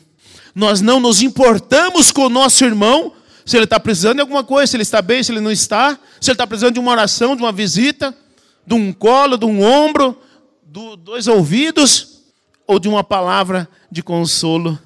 Nós 0.55 0.81
não 0.81 0.99
nos 0.99 1.23
importamos 1.23 2.11
com 2.11 2.23
o 2.23 2.29
nosso 2.29 2.65
irmão, 2.65 3.13
se 3.45 3.57
ele 3.57 3.65
está 3.65 3.79
precisando 3.79 4.17
de 4.17 4.21
alguma 4.23 4.43
coisa, 4.43 4.71
se 4.71 4.77
ele 4.77 4.83
está 4.83 5.03
bem, 5.03 5.23
se 5.23 5.31
ele 5.31 5.41
não 5.41 5.51
está, 5.51 5.99
se 6.21 6.31
ele 6.31 6.35
está 6.35 6.47
precisando 6.47 6.75
de 6.75 6.81
uma 6.81 6.93
oração, 6.93 7.37
de 7.37 7.43
uma 7.43 7.53
visita 7.53 8.17
de 8.67 8.75
um 8.75 8.93
colo, 8.93 9.37
de 9.37 9.45
um 9.45 9.63
ombro, 9.63 10.19
de 10.65 10.97
dois 10.97 11.27
ouvidos 11.27 12.23
ou 12.67 12.79
de 12.79 12.89
uma 12.89 13.05
palavra 13.05 13.69
de 13.91 14.03
consolo. 14.03 14.79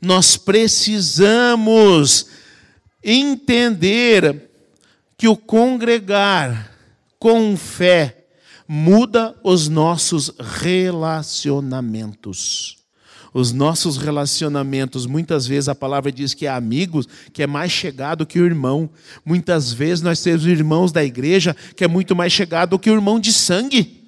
Nós 0.00 0.36
precisamos 0.36 2.26
entender 3.02 4.50
que 5.16 5.28
o 5.28 5.36
congregar 5.36 6.72
com 7.18 7.56
fé 7.56 8.26
muda 8.66 9.38
os 9.44 9.68
nossos 9.68 10.32
relacionamentos. 10.38 12.81
Os 13.34 13.52
nossos 13.52 13.96
relacionamentos, 13.96 15.06
muitas 15.06 15.46
vezes 15.46 15.68
a 15.68 15.74
palavra 15.74 16.12
diz 16.12 16.34
que 16.34 16.46
é 16.46 16.50
amigos, 16.50 17.08
que 17.32 17.42
é 17.42 17.46
mais 17.46 17.72
chegado 17.72 18.26
que 18.26 18.38
o 18.38 18.44
irmão. 18.44 18.90
Muitas 19.24 19.72
vezes 19.72 20.02
nós 20.02 20.20
temos 20.20 20.46
irmãos 20.46 20.92
da 20.92 21.02
igreja 21.02 21.56
que 21.74 21.84
é 21.84 21.88
muito 21.88 22.14
mais 22.14 22.32
chegado 22.32 22.78
que 22.78 22.90
o 22.90 22.94
irmão 22.94 23.18
de 23.18 23.32
sangue. 23.32 24.02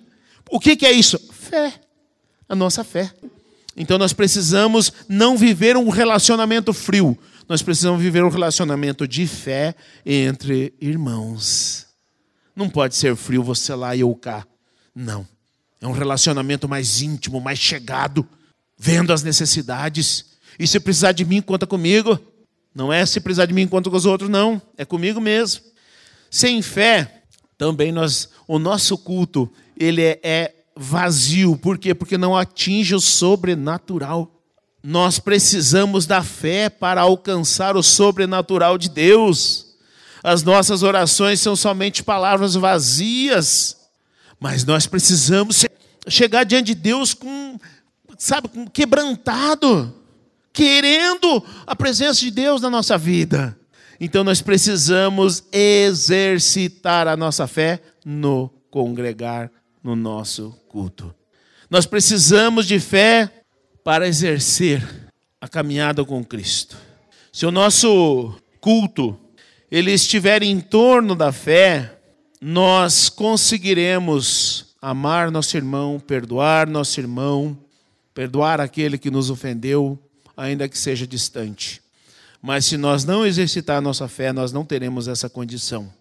O 0.50 0.60
que, 0.60 0.76
que 0.76 0.84
é 0.84 0.92
isso? 0.92 1.18
Fé. 1.32 1.72
A 2.48 2.54
nossa 2.54 2.84
fé. 2.84 3.10
Então 3.76 3.98
nós 3.98 4.12
precisamos 4.12 4.92
não 5.08 5.36
viver 5.36 5.76
um 5.76 5.88
relacionamento 5.88 6.72
frio, 6.72 7.18
nós 7.48 7.62
precisamos 7.62 8.00
viver 8.00 8.24
um 8.24 8.28
relacionamento 8.28 9.06
de 9.06 9.26
fé 9.26 9.74
entre 10.06 10.72
irmãos. 10.80 11.86
Não 12.54 12.68
pode 12.68 12.94
ser 12.94 13.16
frio 13.16 13.42
você 13.42 13.74
lá 13.74 13.96
e 13.96 14.00
eu 14.00 14.14
cá. 14.14 14.46
Não. 14.94 15.26
É 15.80 15.86
um 15.86 15.92
relacionamento 15.92 16.68
mais 16.68 17.02
íntimo, 17.02 17.40
mais 17.40 17.58
chegado, 17.58 18.26
vendo 18.76 19.12
as 19.12 19.22
necessidades. 19.22 20.26
E 20.58 20.66
se 20.66 20.78
precisar 20.80 21.12
de 21.12 21.24
mim, 21.24 21.40
conta 21.40 21.66
comigo. 21.66 22.18
Não 22.74 22.92
é 22.92 23.06
se 23.06 23.20
precisar 23.20 23.46
de 23.46 23.54
mim, 23.54 23.68
conta 23.68 23.88
com 23.88 23.96
os 23.96 24.06
outros, 24.06 24.28
não. 24.28 24.60
É 24.76 24.84
comigo 24.84 25.20
mesmo. 25.20 25.62
Sem 26.30 26.60
fé, 26.60 27.22
também 27.56 27.92
nós, 27.92 28.28
o 28.48 28.58
nosso 28.58 28.98
culto, 28.98 29.50
ele 29.76 30.02
é, 30.02 30.20
é 30.22 30.54
vazio. 30.76 31.56
Por 31.56 31.78
quê? 31.78 31.94
Porque 31.94 32.18
não 32.18 32.36
atinge 32.36 32.94
o 32.94 33.00
sobrenatural. 33.00 34.30
Nós 34.82 35.18
precisamos 35.18 36.06
da 36.06 36.22
fé 36.22 36.68
para 36.68 37.00
alcançar 37.00 37.76
o 37.76 37.82
sobrenatural 37.82 38.76
de 38.76 38.90
Deus. 38.90 39.74
As 40.22 40.42
nossas 40.42 40.82
orações 40.82 41.40
são 41.40 41.54
somente 41.54 42.02
palavras 42.02 42.54
vazias, 42.54 43.76
mas 44.40 44.64
nós 44.64 44.86
precisamos 44.86 45.64
chegar 46.08 46.44
diante 46.44 46.66
de 46.66 46.74
Deus 46.74 47.14
com, 47.14 47.58
sabe, 48.18 48.48
quebrantado, 48.72 49.94
querendo 50.52 51.42
a 51.66 51.74
presença 51.74 52.20
de 52.20 52.30
Deus 52.30 52.60
na 52.60 52.70
nossa 52.70 52.96
vida. 52.96 53.58
Então 54.00 54.24
nós 54.24 54.42
precisamos 54.42 55.44
exercitar 55.52 57.08
a 57.08 57.16
nossa 57.16 57.46
fé 57.46 57.80
no 58.04 58.50
congregar 58.70 59.50
no 59.82 59.94
nosso 59.94 60.54
culto. 60.68 61.14
Nós 61.70 61.86
precisamos 61.86 62.66
de 62.66 62.80
fé 62.80 63.30
para 63.82 64.08
exercer 64.08 64.82
a 65.40 65.48
caminhada 65.48 66.04
com 66.04 66.24
Cristo. 66.24 66.76
Se 67.32 67.44
o 67.46 67.50
nosso 67.50 68.34
culto 68.60 69.18
ele 69.70 69.92
estiver 69.92 70.42
em 70.42 70.60
torno 70.60 71.14
da 71.14 71.32
fé, 71.32 71.98
nós 72.40 73.08
conseguiremos 73.08 74.74
amar 74.80 75.30
nosso 75.30 75.56
irmão, 75.56 75.98
perdoar 75.98 76.68
nosso 76.68 77.00
irmão, 77.00 77.58
perdoar 78.14 78.60
aquele 78.60 78.96
que 78.96 79.10
nos 79.10 79.28
ofendeu, 79.28 79.98
ainda 80.36 80.68
que 80.68 80.78
seja 80.78 81.06
distante. 81.06 81.82
Mas 82.40 82.66
se 82.66 82.76
nós 82.76 83.04
não 83.04 83.26
exercitar 83.26 83.78
a 83.78 83.80
nossa 83.80 84.06
fé, 84.06 84.32
nós 84.32 84.52
não 84.52 84.64
teremos 84.64 85.08
essa 85.08 85.28
condição. 85.28 85.92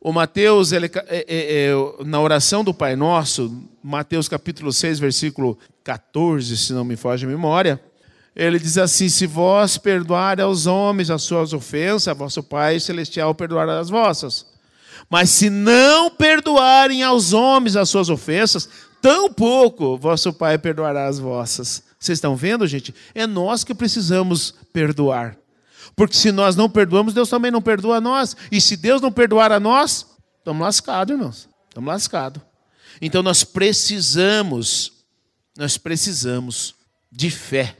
O 0.00 0.12
Mateus, 0.12 0.72
ele, 0.72 0.86
é, 1.06 1.24
é, 1.28 1.66
é, 1.68 2.04
na 2.04 2.20
oração 2.20 2.64
do 2.64 2.74
Pai 2.74 2.96
Nosso, 2.96 3.62
Mateus 3.82 4.28
capítulo 4.28 4.72
6, 4.72 4.98
versículo 4.98 5.58
14, 5.84 6.56
se 6.56 6.72
não 6.72 6.84
me 6.84 6.96
foge 6.96 7.24
a 7.24 7.28
memória, 7.28 7.80
ele 8.34 8.58
diz 8.58 8.78
assim: 8.78 9.08
Se 9.08 9.26
vós 9.26 9.76
perdoarem 9.76 10.44
aos 10.44 10.66
homens 10.66 11.10
as 11.10 11.22
suas 11.22 11.52
ofensas, 11.52 12.16
vosso 12.16 12.42
Pai 12.42 12.80
Celestial 12.80 13.34
perdoará 13.34 13.78
as 13.78 13.90
vossas. 13.90 14.46
Mas 15.08 15.30
se 15.30 15.50
não 15.50 16.10
perdoarem 16.10 17.02
aos 17.02 17.32
homens 17.32 17.76
as 17.76 17.88
suas 17.88 18.08
ofensas, 18.08 18.68
tampouco 19.02 19.98
vosso 19.98 20.32
Pai 20.32 20.56
perdoará 20.56 21.06
as 21.06 21.18
vossas. 21.18 21.82
Vocês 21.98 22.16
estão 22.16 22.36
vendo, 22.36 22.66
gente? 22.66 22.94
É 23.14 23.26
nós 23.26 23.64
que 23.64 23.74
precisamos 23.74 24.54
perdoar. 24.72 25.36
Porque 25.94 26.16
se 26.16 26.32
nós 26.32 26.56
não 26.56 26.70
perdoamos, 26.70 27.12
Deus 27.12 27.28
também 27.28 27.50
não 27.50 27.60
perdoa 27.60 27.96
a 27.96 28.00
nós. 28.00 28.36
E 28.50 28.60
se 28.60 28.76
Deus 28.76 29.02
não 29.02 29.12
perdoar 29.12 29.52
a 29.52 29.60
nós, 29.60 30.06
estamos 30.38 30.62
lascados, 30.62 31.12
irmãos. 31.12 31.48
Estamos 31.68 31.88
lascados. 31.88 32.42
Então 33.00 33.22
nós 33.22 33.44
precisamos, 33.44 34.92
nós 35.58 35.76
precisamos 35.76 36.74
de 37.10 37.30
fé 37.30 37.76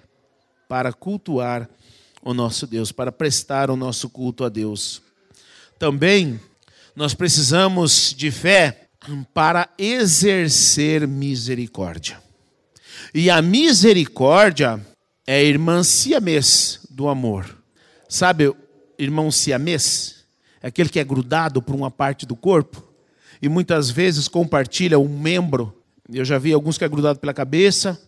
para 0.68 0.92
cultuar 0.92 1.68
o 2.22 2.35
nosso 2.35 2.66
Deus, 2.66 2.92
para 2.92 3.12
prestar 3.12 3.70
o 3.70 3.76
nosso 3.76 4.08
culto 4.11 4.44
a 4.44 4.48
Deus. 4.48 5.02
Também 5.78 6.40
nós 6.94 7.14
precisamos 7.14 8.14
de 8.16 8.30
fé 8.30 8.88
para 9.32 9.68
exercer 9.78 11.06
misericórdia. 11.06 12.20
E 13.14 13.28
a 13.28 13.42
misericórdia 13.42 14.80
é 15.26 15.36
a 15.36 15.42
irmã 15.42 15.82
siamês 15.82 16.80
do 16.90 17.08
amor. 17.08 17.56
Sabe, 18.08 18.54
irmão 18.98 19.30
siamês? 19.30 20.24
É 20.62 20.68
aquele 20.68 20.88
que 20.88 21.00
é 21.00 21.04
grudado 21.04 21.60
por 21.60 21.74
uma 21.74 21.90
parte 21.90 22.24
do 22.24 22.36
corpo 22.36 22.82
e 23.40 23.48
muitas 23.48 23.90
vezes 23.90 24.28
compartilha 24.28 24.98
um 24.98 25.08
membro. 25.08 25.76
Eu 26.12 26.24
já 26.24 26.38
vi 26.38 26.52
alguns 26.52 26.78
que 26.78 26.84
é 26.84 26.88
grudado 26.88 27.18
pela 27.18 27.34
cabeça, 27.34 28.00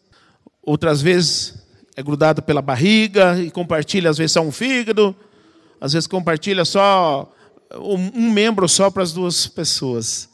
outras 0.63 1.03
vezes 1.03 1.55
é 1.97 2.03
grudado 2.03 2.43
pela 2.43 2.63
barriga 2.63 3.39
e 3.41 3.51
compartilha 3.51 4.11
às 4.11 4.19
vezes 4.19 4.33
só 4.33 4.41
um 4.41 4.53
fígado, 4.53 5.15
às 5.81 5.93
vezes 5.93 6.07
compartilha 6.07 6.65
só 6.65 7.33
um 7.77 8.31
membro 8.31 8.69
só 8.69 8.91
para 8.91 9.03
as 9.03 9.13
duas 9.13 9.47
pessoas. 9.47 10.29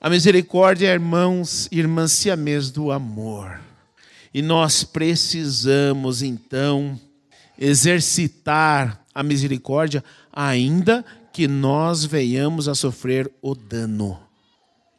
A 0.00 0.10
misericórdia 0.10 0.92
irmãos, 0.92 1.68
irmã 1.72 2.06
siamês 2.06 2.70
do 2.70 2.92
amor. 2.92 3.60
E 4.32 4.42
nós 4.42 4.84
precisamos 4.84 6.20
então 6.20 7.00
exercitar 7.58 9.02
a 9.14 9.22
misericórdia, 9.22 10.04
ainda 10.30 11.02
que 11.32 11.48
nós 11.48 12.04
venhamos 12.04 12.68
a 12.68 12.74
sofrer 12.74 13.30
o 13.40 13.54
dano. 13.54 14.20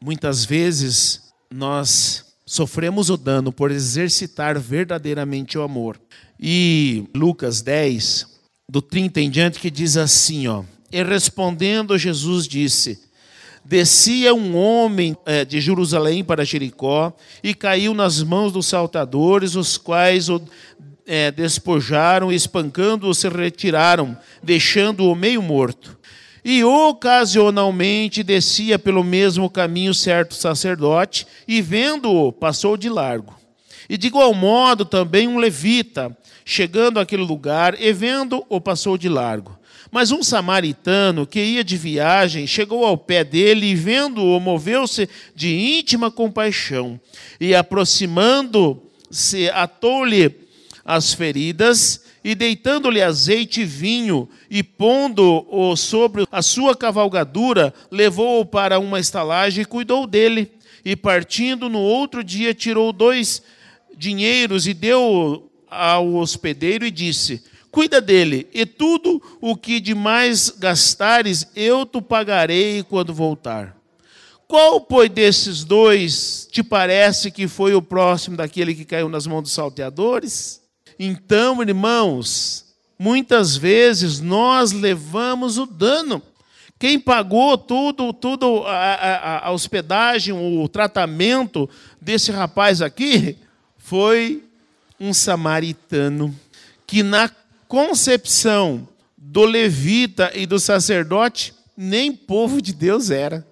Muitas 0.01 0.43
vezes 0.43 1.31
nós 1.51 2.25
sofremos 2.43 3.11
o 3.11 3.17
dano 3.17 3.51
por 3.51 3.69
exercitar 3.69 4.59
verdadeiramente 4.59 5.57
o 5.57 5.61
amor. 5.61 5.99
E 6.39 7.05
Lucas 7.13 7.61
10, 7.61 8.25
do 8.67 8.81
30 8.81 9.21
em 9.21 9.29
diante, 9.29 9.59
que 9.59 9.69
diz 9.69 9.95
assim: 9.95 10.47
ó, 10.47 10.63
E 10.91 11.03
respondendo, 11.03 11.97
Jesus 11.97 12.47
disse: 12.47 13.06
Descia 13.69 14.33
um 14.33 14.55
homem 14.55 15.13
é, 15.25 15.43
de 15.43 15.59
Jerusalém 15.59 16.23
para 16.23 16.45
Jericó 16.45 17.11
e 17.43 17.53
caiu 17.53 17.93
nas 17.93 18.23
mãos 18.23 18.53
dos 18.53 18.65
saltadores, 18.65 19.55
os 19.55 19.77
quais 19.77 20.29
o 20.29 20.41
é, 21.05 21.31
despojaram, 21.31 22.31
espancando-o, 22.31 23.13
se 23.13 23.27
retiraram, 23.27 24.17
deixando-o 24.41 25.13
meio 25.13 25.41
morto. 25.41 25.99
E 26.45 26.63
ocasionalmente 26.63 28.23
descia 28.23 28.79
pelo 28.79 29.03
mesmo 29.03 29.49
caminho 29.49 29.93
certo 29.93 30.33
sacerdote, 30.33 31.27
e 31.45 31.61
vendo-o, 31.61 32.31
passou 32.31 32.77
de 32.77 32.87
largo. 32.87 33.35
E 33.89 33.97
de 33.97 34.07
igual 34.07 34.33
modo 34.33 34.85
também 34.85 35.27
um 35.27 35.39
levita, 35.39 36.15
chegando 36.45 37.01
àquele 37.01 37.23
lugar, 37.23 37.75
e 37.77 37.91
vendo-o, 37.91 38.61
passou 38.61 38.97
de 38.97 39.09
largo. 39.09 39.59
Mas 39.97 40.11
um 40.11 40.21
samaritano 40.21 41.25
que 41.25 41.43
ia 41.43 41.63
de 41.63 41.75
viagem 41.75 42.45
chegou 42.45 42.85
ao 42.85 42.95
pé 42.95 43.23
dele 43.23 43.65
e, 43.65 43.73
vendo-o, 43.73 44.39
moveu-se 44.39 45.09
de 45.33 45.49
íntima 45.57 46.11
compaixão. 46.11 47.01
E 47.41 47.55
aproximando-se, 47.55 49.49
atou-lhe 49.49 50.35
as 50.85 51.15
feridas, 51.15 52.03
e 52.23 52.35
deitando-lhe 52.35 53.01
azeite 53.01 53.61
e 53.61 53.65
vinho, 53.65 54.29
e 54.51 54.61
pondo-o 54.61 55.75
sobre 55.75 56.27
a 56.31 56.43
sua 56.43 56.75
cavalgadura, 56.75 57.73
levou-o 57.89 58.45
para 58.45 58.77
uma 58.77 58.99
estalagem 58.99 59.63
e 59.63 59.65
cuidou 59.65 60.05
dele. 60.05 60.51
E 60.85 60.95
partindo 60.95 61.67
no 61.69 61.79
outro 61.79 62.23
dia, 62.23 62.53
tirou 62.53 62.93
dois 62.93 63.41
dinheiros 63.97 64.67
e 64.67 64.75
deu 64.75 65.49
ao 65.67 66.13
hospedeiro 66.13 66.85
e 66.85 66.91
disse: 66.91 67.41
Cuida 67.77 68.01
dele, 68.01 68.47
e 68.55 68.65
tudo 68.65 69.21
o 69.39 69.55
que 69.55 69.79
demais 69.79 70.49
gastares, 70.49 71.45
eu 71.55 71.85
te 71.85 72.01
pagarei 72.01 72.81
quando 72.81 73.13
voltar. 73.13 73.77
Qual, 74.47 74.81
pois, 74.81 75.11
desses 75.11 75.63
dois 75.63 76.49
te 76.51 76.63
parece 76.63 77.29
que 77.29 77.47
foi 77.47 77.75
o 77.75 77.81
próximo 77.83 78.35
daquele 78.35 78.73
que 78.73 78.83
caiu 78.83 79.07
nas 79.07 79.27
mãos 79.27 79.43
dos 79.43 79.51
salteadores? 79.51 80.59
Então, 80.97 81.61
irmãos, 81.61 82.65
muitas 82.97 83.55
vezes 83.55 84.19
nós 84.19 84.71
levamos 84.71 85.59
o 85.59 85.67
dano. 85.67 86.19
Quem 86.79 86.99
pagou 86.99 87.59
tudo, 87.59 88.11
tudo 88.11 88.63
a, 88.65 88.71
a, 88.73 89.47
a 89.49 89.51
hospedagem, 89.51 90.33
o 90.33 90.67
tratamento 90.67 91.69
desse 92.01 92.31
rapaz 92.31 92.81
aqui 92.81 93.37
foi 93.77 94.43
um 94.99 95.13
samaritano 95.13 96.35
que 96.87 97.03
na 97.03 97.29
concepção 97.67 98.87
do 99.17 99.43
levita 99.43 100.31
e 100.33 100.45
do 100.45 100.59
sacerdote 100.59 101.53
nem 101.75 102.11
povo 102.11 102.61
de 102.61 102.73
Deus 102.73 103.11
era. 103.11 103.45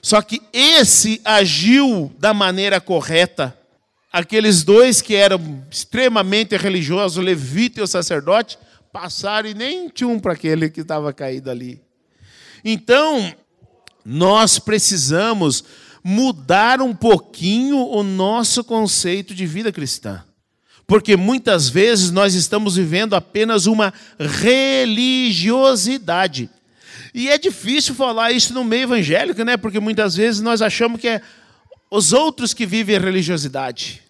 Só 0.00 0.22
que 0.22 0.40
esse 0.52 1.20
agiu 1.24 2.10
da 2.18 2.32
maneira 2.32 2.80
correta 2.80 3.56
aqueles 4.12 4.64
dois 4.64 5.00
que 5.00 5.14
eram 5.14 5.64
extremamente 5.70 6.56
religiosos, 6.56 7.18
o 7.18 7.20
levita 7.20 7.80
e 7.80 7.82
o 7.82 7.86
sacerdote, 7.86 8.58
passaram 8.92 9.48
e 9.48 9.54
nem 9.54 9.88
tinham 9.88 10.18
para 10.18 10.32
aquele 10.32 10.68
que 10.68 10.80
estava 10.80 11.12
caído 11.12 11.50
ali. 11.50 11.80
Então, 12.64 13.32
nós 14.04 14.58
precisamos 14.58 15.62
mudar 16.02 16.80
um 16.80 16.94
pouquinho 16.94 17.78
o 17.78 18.02
nosso 18.02 18.64
conceito 18.64 19.34
de 19.34 19.46
vida 19.46 19.70
cristã. 19.70 20.24
Porque 20.90 21.16
muitas 21.16 21.68
vezes 21.68 22.10
nós 22.10 22.34
estamos 22.34 22.74
vivendo 22.74 23.14
apenas 23.14 23.66
uma 23.66 23.94
religiosidade. 24.18 26.50
E 27.14 27.28
é 27.28 27.38
difícil 27.38 27.94
falar 27.94 28.32
isso 28.32 28.52
no 28.52 28.64
meio 28.64 28.82
evangélico, 28.82 29.44
né? 29.44 29.56
Porque 29.56 29.78
muitas 29.78 30.16
vezes 30.16 30.40
nós 30.40 30.60
achamos 30.60 31.00
que 31.00 31.06
é 31.06 31.22
os 31.88 32.12
outros 32.12 32.52
que 32.52 32.66
vivem 32.66 32.96
a 32.96 32.98
religiosidade. 32.98 34.02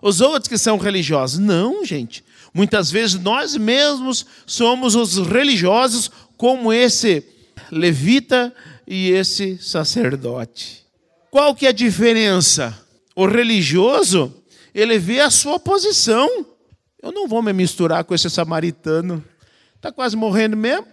Os 0.00 0.20
outros 0.20 0.46
que 0.46 0.56
são 0.56 0.78
religiosos. 0.78 1.40
Não, 1.40 1.84
gente. 1.84 2.22
Muitas 2.54 2.88
vezes 2.88 3.20
nós 3.20 3.56
mesmos 3.56 4.24
somos 4.46 4.94
os 4.94 5.18
religiosos, 5.26 6.08
como 6.36 6.72
esse 6.72 7.24
levita 7.68 8.54
e 8.86 9.10
esse 9.10 9.58
sacerdote. 9.60 10.84
Qual 11.32 11.52
que 11.52 11.66
é 11.66 11.70
a 11.70 11.72
diferença? 11.72 12.80
O 13.16 13.26
religioso, 13.26 14.37
ele 14.78 14.96
vê 14.98 15.20
a 15.20 15.28
sua 15.28 15.58
posição. 15.58 16.28
Eu 17.02 17.10
não 17.10 17.26
vou 17.26 17.42
me 17.42 17.52
misturar 17.52 18.04
com 18.04 18.14
esse 18.14 18.30
samaritano. 18.30 19.24
Está 19.74 19.90
quase 19.90 20.16
morrendo 20.16 20.56
mesmo? 20.56 20.86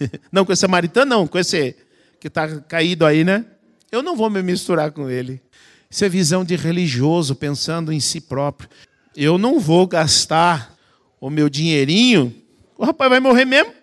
Não, 0.32 0.46
com 0.46 0.52
esse 0.52 0.60
samaritano 0.60 1.10
não, 1.10 1.26
com 1.26 1.38
esse 1.38 1.76
que 2.18 2.28
está 2.28 2.48
caído 2.62 3.04
aí, 3.04 3.22
né? 3.22 3.44
Eu 3.92 4.02
não 4.02 4.16
vou 4.16 4.30
me 4.30 4.42
misturar 4.42 4.92
com 4.92 5.10
ele. 5.10 5.42
Isso 5.90 6.06
é 6.06 6.08
visão 6.08 6.42
de 6.42 6.56
religioso, 6.56 7.34
pensando 7.34 7.92
em 7.92 8.00
si 8.00 8.18
próprio. 8.18 8.70
Eu 9.14 9.36
não 9.36 9.60
vou 9.60 9.86
gastar 9.86 10.74
o 11.20 11.28
meu 11.28 11.50
dinheirinho. 11.50 12.34
O 12.78 12.84
rapaz 12.86 13.10
vai 13.10 13.20
morrer 13.20 13.44
mesmo? 13.44 13.74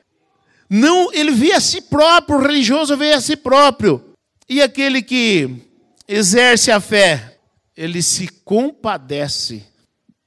Não, 0.68 1.14
ele 1.14 1.30
vê 1.30 1.52
a 1.52 1.60
si 1.60 1.82
próprio, 1.82 2.40
o 2.40 2.42
religioso 2.42 2.98
vê 2.98 3.14
a 3.14 3.22
si 3.22 3.36
próprio. 3.36 4.04
E 4.50 4.60
aquele 4.60 5.04
que 5.04 5.68
exerce 6.08 6.72
a 6.72 6.80
fé, 6.80 7.37
ele 7.78 8.02
se 8.02 8.28
compadece 8.28 9.64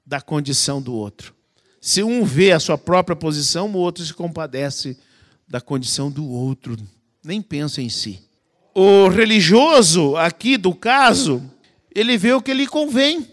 da 0.06 0.20
condição 0.20 0.80
do 0.80 0.94
outro. 0.94 1.34
Se 1.80 2.02
um 2.02 2.24
vê 2.24 2.52
a 2.52 2.60
sua 2.60 2.78
própria 2.78 3.16
posição, 3.16 3.68
o 3.68 3.78
outro 3.78 4.04
se 4.06 4.14
compadece 4.14 4.96
da 5.48 5.60
condição 5.60 6.10
do 6.10 6.30
outro, 6.30 6.76
nem 7.24 7.42
pensa 7.42 7.82
em 7.82 7.88
si. 7.88 8.22
O 8.72 9.08
religioso, 9.08 10.16
aqui 10.16 10.56
do 10.56 10.72
caso, 10.72 11.42
ele 11.92 12.16
vê 12.16 12.32
o 12.32 12.40
que 12.40 12.54
lhe 12.54 12.68
convém. 12.68 13.26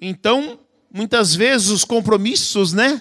Então, 0.00 0.58
muitas 0.92 1.34
vezes 1.34 1.68
os 1.68 1.84
compromissos, 1.84 2.72
né? 2.72 3.00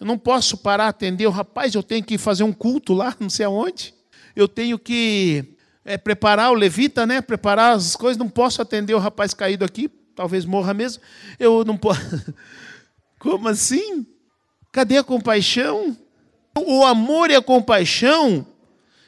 Eu 0.00 0.06
não 0.06 0.16
posso 0.16 0.56
parar 0.56 0.88
atender 0.88 1.26
o 1.26 1.30
rapaz, 1.30 1.74
eu 1.74 1.82
tenho 1.82 2.02
que 2.02 2.16
fazer 2.16 2.44
um 2.44 2.52
culto 2.52 2.94
lá, 2.94 3.14
não 3.20 3.28
sei 3.28 3.44
aonde. 3.44 3.92
Eu 4.34 4.48
tenho 4.48 4.78
que 4.78 5.44
é, 5.88 5.96
preparar 5.96 6.50
o 6.50 6.54
levita, 6.54 7.06
né? 7.06 7.22
Preparar 7.22 7.74
as 7.74 7.96
coisas, 7.96 8.18
não 8.18 8.28
posso 8.28 8.60
atender 8.60 8.92
o 8.92 8.98
rapaz 8.98 9.32
caído 9.32 9.64
aqui, 9.64 9.88
talvez 10.14 10.44
morra 10.44 10.74
mesmo. 10.74 11.02
Eu 11.38 11.64
não 11.64 11.78
posso. 11.78 12.00
Como 13.18 13.48
assim? 13.48 14.06
Cadê 14.70 14.98
a 14.98 15.02
compaixão? 15.02 15.96
O 16.54 16.84
amor 16.84 17.30
e 17.30 17.34
a 17.34 17.40
compaixão, 17.40 18.46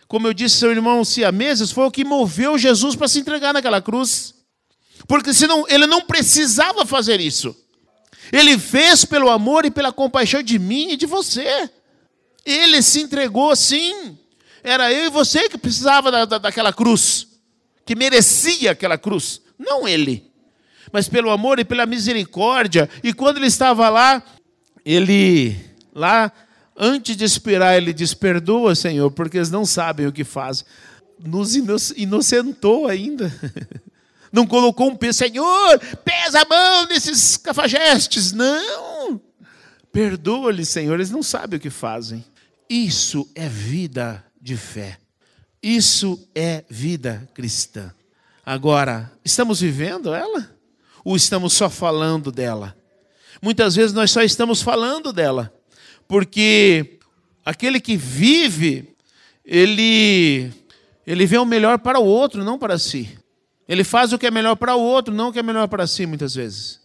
como 0.06 0.26
eu 0.26 0.32
disse, 0.32 0.56
seu 0.56 0.70
irmão 0.70 1.04
siameses, 1.04 1.72
foi 1.72 1.84
o 1.84 1.90
que 1.90 2.04
moveu 2.04 2.56
Jesus 2.56 2.94
para 2.94 3.08
se 3.08 3.18
entregar 3.18 3.52
naquela 3.52 3.82
cruz. 3.82 4.34
Porque 5.08 5.34
senão 5.34 5.66
ele 5.68 5.86
não 5.86 6.00
precisava 6.02 6.86
fazer 6.86 7.20
isso. 7.20 7.54
Ele 8.32 8.56
fez 8.56 9.04
pelo 9.04 9.30
amor 9.30 9.64
e 9.64 9.70
pela 9.70 9.92
compaixão 9.92 10.42
de 10.42 10.58
mim 10.58 10.92
e 10.92 10.96
de 10.96 11.06
você. 11.06 11.68
Ele 12.44 12.80
se 12.82 13.00
entregou 13.00 13.54
sim. 13.56 14.16
Era 14.62 14.92
eu 14.92 15.07
e 15.07 15.11
você 15.11 15.49
que 15.49 15.59
precisava 15.59 16.11
da, 16.11 16.25
da, 16.25 16.38
daquela 16.38 16.73
cruz, 16.73 17.27
que 17.85 17.94
merecia 17.94 18.73
aquela 18.73 18.99
cruz, 18.99 19.40
não 19.59 19.88
ele. 19.88 20.31
Mas 20.92 21.09
pelo 21.09 21.31
amor 21.31 21.59
e 21.59 21.64
pela 21.64 21.87
misericórdia. 21.87 22.88
E 23.03 23.12
quando 23.12 23.37
ele 23.37 23.46
estava 23.46 23.88
lá, 23.88 24.23
ele, 24.85 25.57
lá, 25.94 26.33
antes 26.77 27.16
de 27.16 27.25
expirar, 27.25 27.77
ele 27.77 27.92
diz: 27.92 28.12
Perdoa, 28.12 28.75
Senhor, 28.75 29.11
porque 29.11 29.38
eles 29.38 29.51
não 29.51 29.64
sabem 29.64 30.07
o 30.07 30.12
que 30.12 30.25
fazem. 30.25 30.66
Nos 31.18 31.55
inocentou 31.55 32.88
ainda. 32.88 33.33
Não 34.33 34.46
colocou 34.46 34.88
um 34.88 34.94
peso, 34.94 35.18
Senhor, 35.18 35.81
pesa 36.05 36.42
a 36.42 36.49
mão 36.49 36.87
nesses 36.87 37.37
cafajestes. 37.37 38.31
Não. 38.31 39.20
Perdoa-lhes, 39.92 40.68
Senhor, 40.68 40.94
eles 40.94 41.11
não 41.11 41.20
sabem 41.20 41.57
o 41.57 41.61
que 41.61 41.68
fazem. 41.68 42.25
Isso 42.68 43.29
é 43.35 43.49
vida 43.49 44.25
de 44.40 44.57
fé. 44.57 44.98
Isso 45.62 46.29
é 46.35 46.64
vida 46.68 47.29
cristã. 47.35 47.92
Agora, 48.44 49.12
estamos 49.24 49.61
vivendo 49.61 50.14
ela? 50.14 50.50
Ou 51.05 51.16
estamos 51.16 51.53
só 51.53 51.68
falando 51.68 52.33
dela? 52.33 52.76
Muitas 53.42 53.74
vezes 53.74 53.92
nós 53.92 54.11
só 54.11 54.22
estamos 54.22 54.61
falando 54.61 55.12
dela, 55.12 55.53
porque 56.07 56.98
aquele 57.44 57.81
que 57.81 57.96
vive, 57.96 58.94
ele 59.44 60.53
ele 61.07 61.26
vê 61.26 61.38
o 61.38 61.44
melhor 61.44 61.79
para 61.79 61.98
o 61.98 62.05
outro, 62.05 62.44
não 62.44 62.59
para 62.59 62.79
si. 62.79 63.18
Ele 63.66 63.83
faz 63.83 64.12
o 64.12 64.18
que 64.18 64.26
é 64.26 64.31
melhor 64.31 64.57
para 64.57 64.74
o 64.74 64.81
outro, 64.81 65.14
não 65.14 65.29
o 65.29 65.33
que 65.33 65.38
é 65.38 65.42
melhor 65.42 65.68
para 65.68 65.87
si, 65.87 66.07
muitas 66.07 66.35
vezes. 66.35 66.81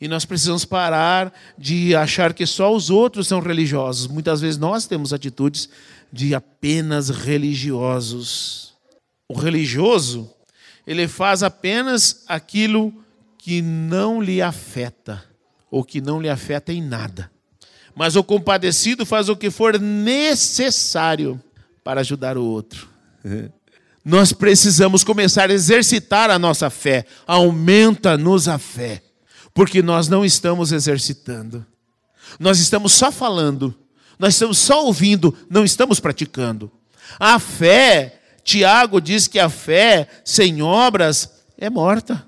E 0.00 0.06
nós 0.06 0.24
precisamos 0.24 0.64
parar 0.64 1.32
de 1.56 1.94
achar 1.96 2.34
que 2.34 2.46
só 2.46 2.74
os 2.74 2.90
outros 2.90 3.26
são 3.26 3.40
religiosos. 3.40 4.06
Muitas 4.06 4.40
vezes 4.40 4.58
nós 4.58 4.86
temos 4.86 5.12
atitudes 5.12 5.68
de 6.16 6.34
apenas 6.34 7.10
religiosos. 7.10 8.74
O 9.28 9.34
religioso, 9.34 10.30
ele 10.86 11.06
faz 11.06 11.42
apenas 11.42 12.24
aquilo 12.26 12.92
que 13.38 13.60
não 13.60 14.20
lhe 14.20 14.40
afeta, 14.40 15.22
ou 15.70 15.84
que 15.84 16.00
não 16.00 16.20
lhe 16.20 16.30
afeta 16.30 16.72
em 16.72 16.82
nada. 16.82 17.30
Mas 17.94 18.16
o 18.16 18.24
compadecido 18.24 19.04
faz 19.04 19.28
o 19.28 19.36
que 19.36 19.50
for 19.50 19.78
necessário 19.78 21.40
para 21.84 22.00
ajudar 22.00 22.38
o 22.38 22.44
outro. 22.44 22.88
nós 24.04 24.32
precisamos 24.32 25.04
começar 25.04 25.50
a 25.50 25.52
exercitar 25.52 26.30
a 26.30 26.38
nossa 26.38 26.70
fé. 26.70 27.04
Aumenta-nos 27.26 28.48
a 28.48 28.56
fé, 28.56 29.02
porque 29.52 29.82
nós 29.82 30.08
não 30.08 30.24
estamos 30.24 30.72
exercitando. 30.72 31.66
Nós 32.38 32.58
estamos 32.58 32.92
só 32.92 33.12
falando, 33.12 33.74
nós 34.18 34.34
estamos 34.34 34.58
só 34.58 34.84
ouvindo, 34.84 35.36
não 35.48 35.64
estamos 35.64 36.00
praticando. 36.00 36.70
A 37.18 37.38
fé, 37.38 38.20
Tiago 38.42 39.00
diz 39.00 39.28
que 39.28 39.38
a 39.38 39.48
fé 39.48 40.08
sem 40.24 40.62
obras 40.62 41.30
é 41.58 41.68
morta. 41.68 42.26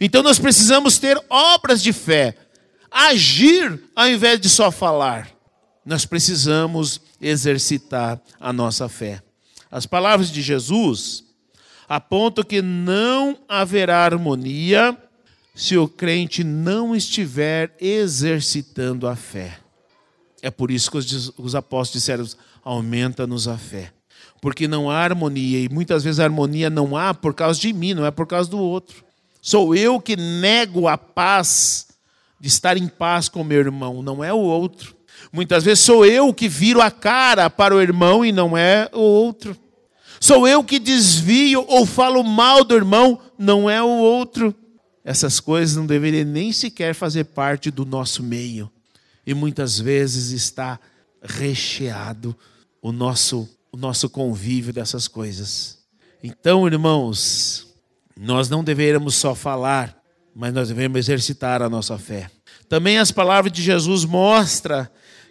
Então 0.00 0.22
nós 0.22 0.38
precisamos 0.38 0.98
ter 0.98 1.20
obras 1.28 1.82
de 1.82 1.92
fé, 1.92 2.36
agir 2.90 3.80
ao 3.94 4.08
invés 4.08 4.40
de 4.40 4.48
só 4.48 4.70
falar. 4.70 5.30
Nós 5.84 6.04
precisamos 6.04 7.00
exercitar 7.20 8.20
a 8.38 8.52
nossa 8.52 8.88
fé. 8.88 9.22
As 9.70 9.86
palavras 9.86 10.30
de 10.30 10.42
Jesus 10.42 11.24
apontam 11.88 12.42
que 12.42 12.62
não 12.62 13.38
haverá 13.48 14.04
harmonia 14.04 14.96
se 15.54 15.76
o 15.76 15.86
crente 15.86 16.42
não 16.42 16.96
estiver 16.96 17.76
exercitando 17.80 19.06
a 19.06 19.14
fé. 19.14 19.59
É 20.42 20.50
por 20.50 20.70
isso 20.70 20.90
que 20.90 20.96
os, 20.96 21.54
apóstolos 21.54 22.02
disseram: 22.02 22.26
aumenta-nos 22.64 23.46
a 23.46 23.56
fé. 23.56 23.92
Porque 24.40 24.66
não 24.66 24.90
há 24.90 24.96
harmonia, 24.96 25.58
e 25.58 25.68
muitas 25.68 26.02
vezes 26.02 26.18
a 26.18 26.24
harmonia 26.24 26.70
não 26.70 26.96
há 26.96 27.12
por 27.12 27.34
causa 27.34 27.60
de 27.60 27.72
mim, 27.72 27.92
não 27.92 28.06
é 28.06 28.10
por 28.10 28.26
causa 28.26 28.50
do 28.50 28.58
outro. 28.58 29.04
Sou 29.42 29.74
eu 29.74 30.00
que 30.00 30.16
nego 30.16 30.88
a 30.88 30.96
paz 30.96 31.88
de 32.40 32.48
estar 32.48 32.76
em 32.76 32.88
paz 32.88 33.28
com 33.28 33.44
meu 33.44 33.58
irmão, 33.58 34.02
não 34.02 34.24
é 34.24 34.32
o 34.32 34.38
outro. 34.38 34.96
Muitas 35.30 35.62
vezes 35.62 35.84
sou 35.84 36.06
eu 36.06 36.32
que 36.32 36.48
viro 36.48 36.80
a 36.80 36.90
cara 36.90 37.50
para 37.50 37.74
o 37.74 37.80
irmão 37.80 38.24
e 38.24 38.32
não 38.32 38.56
é 38.56 38.88
o 38.92 39.00
outro. 39.00 39.54
Sou 40.18 40.48
eu 40.48 40.64
que 40.64 40.78
desvio 40.78 41.64
ou 41.68 41.84
falo 41.84 42.22
mal 42.22 42.64
do 42.64 42.74
irmão, 42.74 43.18
não 43.38 43.68
é 43.68 43.82
o 43.82 43.88
outro. 43.88 44.54
Essas 45.04 45.40
coisas 45.40 45.76
não 45.76 45.86
deveriam 45.86 46.24
nem 46.24 46.52
sequer 46.52 46.94
fazer 46.94 47.24
parte 47.24 47.70
do 47.70 47.84
nosso 47.84 48.22
meio. 48.22 48.70
E 49.26 49.34
muitas 49.34 49.78
vezes 49.78 50.30
está 50.30 50.78
recheado 51.22 52.36
o 52.80 52.92
nosso, 52.92 53.48
o 53.70 53.76
nosso 53.76 54.08
convívio 54.08 54.72
dessas 54.72 55.06
coisas. 55.06 55.78
Então, 56.22 56.66
irmãos, 56.66 57.66
nós 58.16 58.48
não 58.48 58.62
deveríamos 58.62 59.14
só 59.14 59.34
falar, 59.34 59.96
mas 60.34 60.52
nós 60.52 60.68
devemos 60.68 60.98
exercitar 60.98 61.62
a 61.62 61.68
nossa 61.68 61.98
fé. 61.98 62.30
Também 62.68 62.98
as 62.98 63.10
palavras 63.10 63.52
de 63.52 63.62
Jesus 63.62 64.04
mostram 64.04 64.86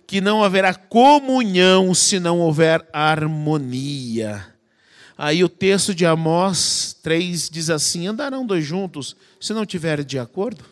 que 0.06 0.19
não 0.19 0.43
haverá 0.43 0.73
comunhão 0.73 1.93
se 1.93 2.19
não 2.19 2.39
houver 2.39 2.84
harmonia. 2.91 4.43
Aí 5.15 5.43
o 5.43 5.49
texto 5.49 5.93
de 5.93 6.06
Amós 6.06 6.95
3 7.04 7.49
diz 7.49 7.69
assim: 7.69 8.08
Andarão 8.08 8.45
dois 8.45 8.65
juntos 8.65 9.15
se 9.39 9.54
não 9.54 9.65
tiverem 9.65 10.04
de 10.06 10.17
acordo? 10.17 10.63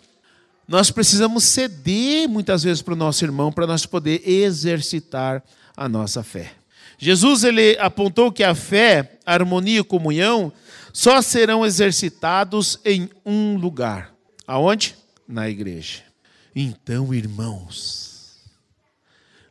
Nós 0.67 0.91
precisamos 0.91 1.45
ceder 1.45 2.27
muitas 2.27 2.63
vezes 2.63 2.81
para 2.81 2.93
o 2.93 2.97
nosso 2.97 3.23
irmão 3.23 3.51
para 3.51 3.65
nós 3.65 3.85
poder 3.85 4.27
exercitar 4.27 5.41
a 5.75 5.87
nossa 5.87 6.23
fé. 6.23 6.53
Jesus 6.97 7.43
ele 7.43 7.77
apontou 7.79 8.31
que 8.31 8.43
a 8.43 8.53
fé, 8.53 9.17
a 9.25 9.33
harmonia 9.33 9.79
e 9.79 9.83
comunhão 9.83 10.51
só 10.91 11.21
serão 11.21 11.65
exercitados 11.65 12.79
em 12.83 13.09
um 13.25 13.55
lugar. 13.55 14.13
Aonde? 14.45 14.95
Na 15.27 15.47
igreja. 15.49 16.01
Então, 16.55 17.13
irmãos, 17.13 18.37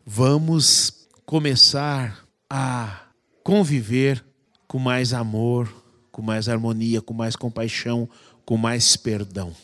vamos 0.05 1.07
começar 1.24 2.26
a 2.50 3.02
conviver 3.44 4.24
com 4.66 4.79
mais 4.79 5.12
amor, 5.12 5.72
com 6.11 6.20
mais 6.20 6.48
harmonia, 6.48 7.00
com 7.00 7.14
mais 7.14 7.37
compaixão, 7.37 8.09
com 8.44 8.57
mais 8.57 8.96
perdão. 8.96 9.55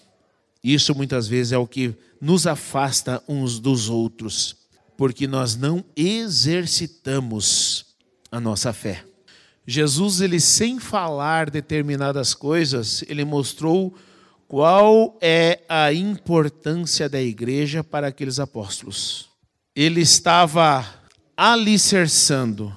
Isso 0.62 0.94
muitas 0.94 1.27
vezes 1.27 1.53
é 1.53 1.59
o 1.59 1.66
que 1.66 1.94
nos 2.20 2.46
afasta 2.46 3.22
uns 3.29 3.59
dos 3.59 3.88
outros, 3.88 4.57
porque 4.96 5.27
nós 5.27 5.57
não 5.57 5.85
exercitamos 5.96 7.87
a 8.31 8.38
nossa 8.38 8.72
fé. 8.72 9.05
Jesus, 9.66 10.20
ele 10.20 10.38
sem 10.40 10.79
falar 10.79 11.51
determinadas 11.51 12.35
coisas, 12.35 13.03
ele 13.09 13.25
mostrou 13.25 13.94
qual 14.46 15.16
é 15.20 15.61
a 15.68 15.92
importância 15.92 17.09
da 17.09 17.20
igreja 17.20 17.83
para 17.83 18.09
aqueles 18.09 18.38
apóstolos. 18.38 19.29
Ele 19.75 20.01
estava 20.01 20.87
alicerçando 21.37 22.77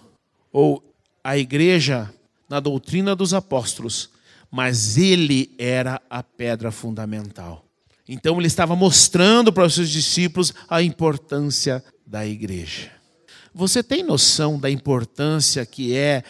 ou 0.51 0.81
a 1.23 1.37
igreja 1.37 2.11
na 2.47 2.59
doutrina 2.59 3.15
dos 3.15 3.33
apóstolos, 3.33 4.09
mas 4.49 4.97
ele 4.97 5.53
era 5.57 6.01
a 6.09 6.23
pedra 6.23 6.71
fundamental. 6.71 7.64
Então 8.07 8.37
ele 8.37 8.47
estava 8.47 8.75
mostrando 8.75 9.51
para 9.51 9.65
os 9.65 9.73
seus 9.73 9.89
discípulos 9.89 10.53
a 10.69 10.81
importância 10.81 11.83
da 12.05 12.25
igreja. 12.25 12.91
Você 13.53 13.81
tem 13.81 14.03
noção 14.03 14.59
da 14.59 14.69
importância 14.69 15.65
que 15.65 15.95
é 15.95 16.23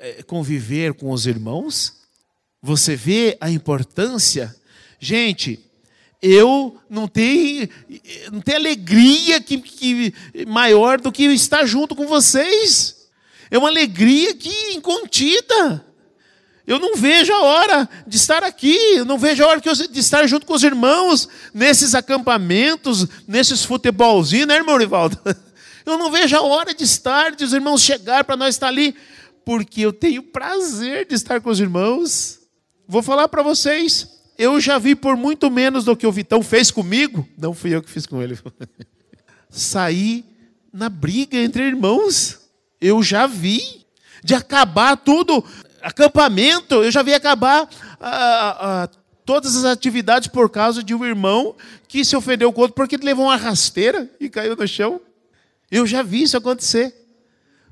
eh, 0.00 0.22
conviver 0.22 0.94
com 0.94 1.10
os 1.10 1.26
irmãos? 1.26 2.00
Você 2.62 2.94
vê 2.94 3.36
a 3.40 3.50
importância? 3.50 4.54
Gente, 4.98 5.58
eu 6.22 6.78
não 6.88 7.08
tenho, 7.08 7.68
não 8.30 8.40
tenho 8.40 8.58
alegria 8.58 9.40
que, 9.40 9.58
que, 9.58 10.14
maior 10.46 11.00
do 11.00 11.10
que 11.10 11.24
estar 11.24 11.64
junto 11.64 11.96
com 11.96 12.06
vocês. 12.06 13.08
É 13.50 13.58
uma 13.58 13.68
alegria 13.68 14.34
que 14.34 14.72
incontida. 14.72 15.84
Eu 16.66 16.78
não 16.78 16.96
vejo 16.96 17.32
a 17.32 17.42
hora 17.42 17.88
de 18.06 18.16
estar 18.16 18.42
aqui, 18.44 18.76
eu 18.96 19.04
não 19.04 19.18
vejo 19.18 19.42
a 19.42 19.46
hora 19.48 19.60
de 19.60 20.00
estar 20.00 20.26
junto 20.26 20.46
com 20.46 20.54
os 20.54 20.62
irmãos 20.62 21.28
nesses 21.52 21.94
acampamentos, 21.94 23.06
nesses 23.26 23.64
futebolzinhos, 23.64 24.46
né, 24.46 24.56
irmão 24.56 24.76
Rivaldo? 24.76 25.18
Eu 25.86 25.96
não 25.96 26.10
vejo 26.10 26.36
a 26.36 26.42
hora 26.42 26.74
de 26.74 26.84
estar, 26.84 27.34
de 27.34 27.42
os 27.42 27.54
irmãos 27.54 27.80
chegar 27.80 28.22
para 28.22 28.36
nós 28.36 28.54
estar 28.54 28.68
ali, 28.68 28.94
porque 29.44 29.80
eu 29.80 29.92
tenho 29.92 30.22
prazer 30.22 31.06
de 31.06 31.14
estar 31.14 31.40
com 31.40 31.48
os 31.48 31.58
irmãos. 31.58 32.38
Vou 32.86 33.02
falar 33.02 33.26
para 33.28 33.42
vocês, 33.42 34.06
eu 34.38 34.60
já 34.60 34.78
vi 34.78 34.94
por 34.94 35.16
muito 35.16 35.50
menos 35.50 35.84
do 35.84 35.96
que 35.96 36.06
o 36.06 36.12
Vitão 36.12 36.42
fez 36.42 36.70
comigo, 36.70 37.26
não 37.36 37.54
fui 37.54 37.74
eu 37.74 37.82
que 37.82 37.90
fiz 37.90 38.06
com 38.06 38.22
ele. 38.22 38.38
Sair 39.50 40.24
na 40.72 40.88
briga 40.88 41.36
entre 41.36 41.64
irmãos. 41.64 42.38
Eu 42.80 43.02
já 43.02 43.26
vi 43.26 43.84
de 44.22 44.34
acabar 44.34 44.96
tudo 44.96 45.44
acampamento, 45.82 46.76
eu 46.76 46.90
já 46.90 47.02
vi 47.02 47.14
acabar 47.14 47.68
ah, 48.00 48.56
ah, 48.60 48.88
todas 49.24 49.56
as 49.56 49.64
atividades 49.64 50.28
por 50.28 50.50
causa 50.50 50.82
de 50.82 50.94
um 50.94 51.04
irmão 51.04 51.54
que 51.88 52.04
se 52.04 52.16
ofendeu 52.16 52.52
com 52.52 52.62
outro 52.62 52.74
porque 52.74 52.96
levou 52.96 53.26
uma 53.26 53.36
rasteira 53.36 54.10
e 54.18 54.28
caiu 54.28 54.56
no 54.56 54.66
chão. 54.66 55.00
Eu 55.70 55.86
já 55.86 56.02
vi 56.02 56.22
isso 56.22 56.36
acontecer. 56.36 56.94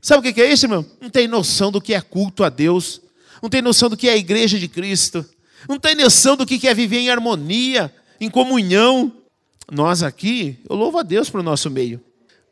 Sabe 0.01 0.29
o 0.29 0.35
que 0.35 0.41
é 0.41 0.53
isso, 0.53 0.67
irmão? 0.67 0.87
Não 1.01 1.11
tem 1.11 1.27
noção 1.27 1.73
do 1.73 1.81
que 1.81 1.93
é 1.93 2.01
culto 2.01 2.45
a 2.45 2.49
Deus, 2.49 3.01
não 3.43 3.51
tem 3.51 3.61
noção 3.61 3.89
do 3.89 3.97
que 3.97 4.09
é 4.09 4.13
a 4.13 4.17
igreja 4.17 4.59
de 4.59 4.69
Cristo, 4.69 5.27
não 5.69 5.79
tem 5.79 5.95
noção 5.95 6.37
do 6.37 6.47
que 6.47 6.67
é 6.69 6.75
viver 6.75 6.99
em 6.99 7.11
harmonia, 7.11 7.93
em 8.21 8.31
comunhão. 8.31 9.13
Nós 9.71 10.03
aqui, 10.03 10.59
eu 10.69 10.77
louvo 10.77 10.99
a 10.99 11.03
Deus 11.03 11.29
para 11.29 11.41
o 11.41 11.43
nosso 11.43 11.69
meio, 11.69 12.01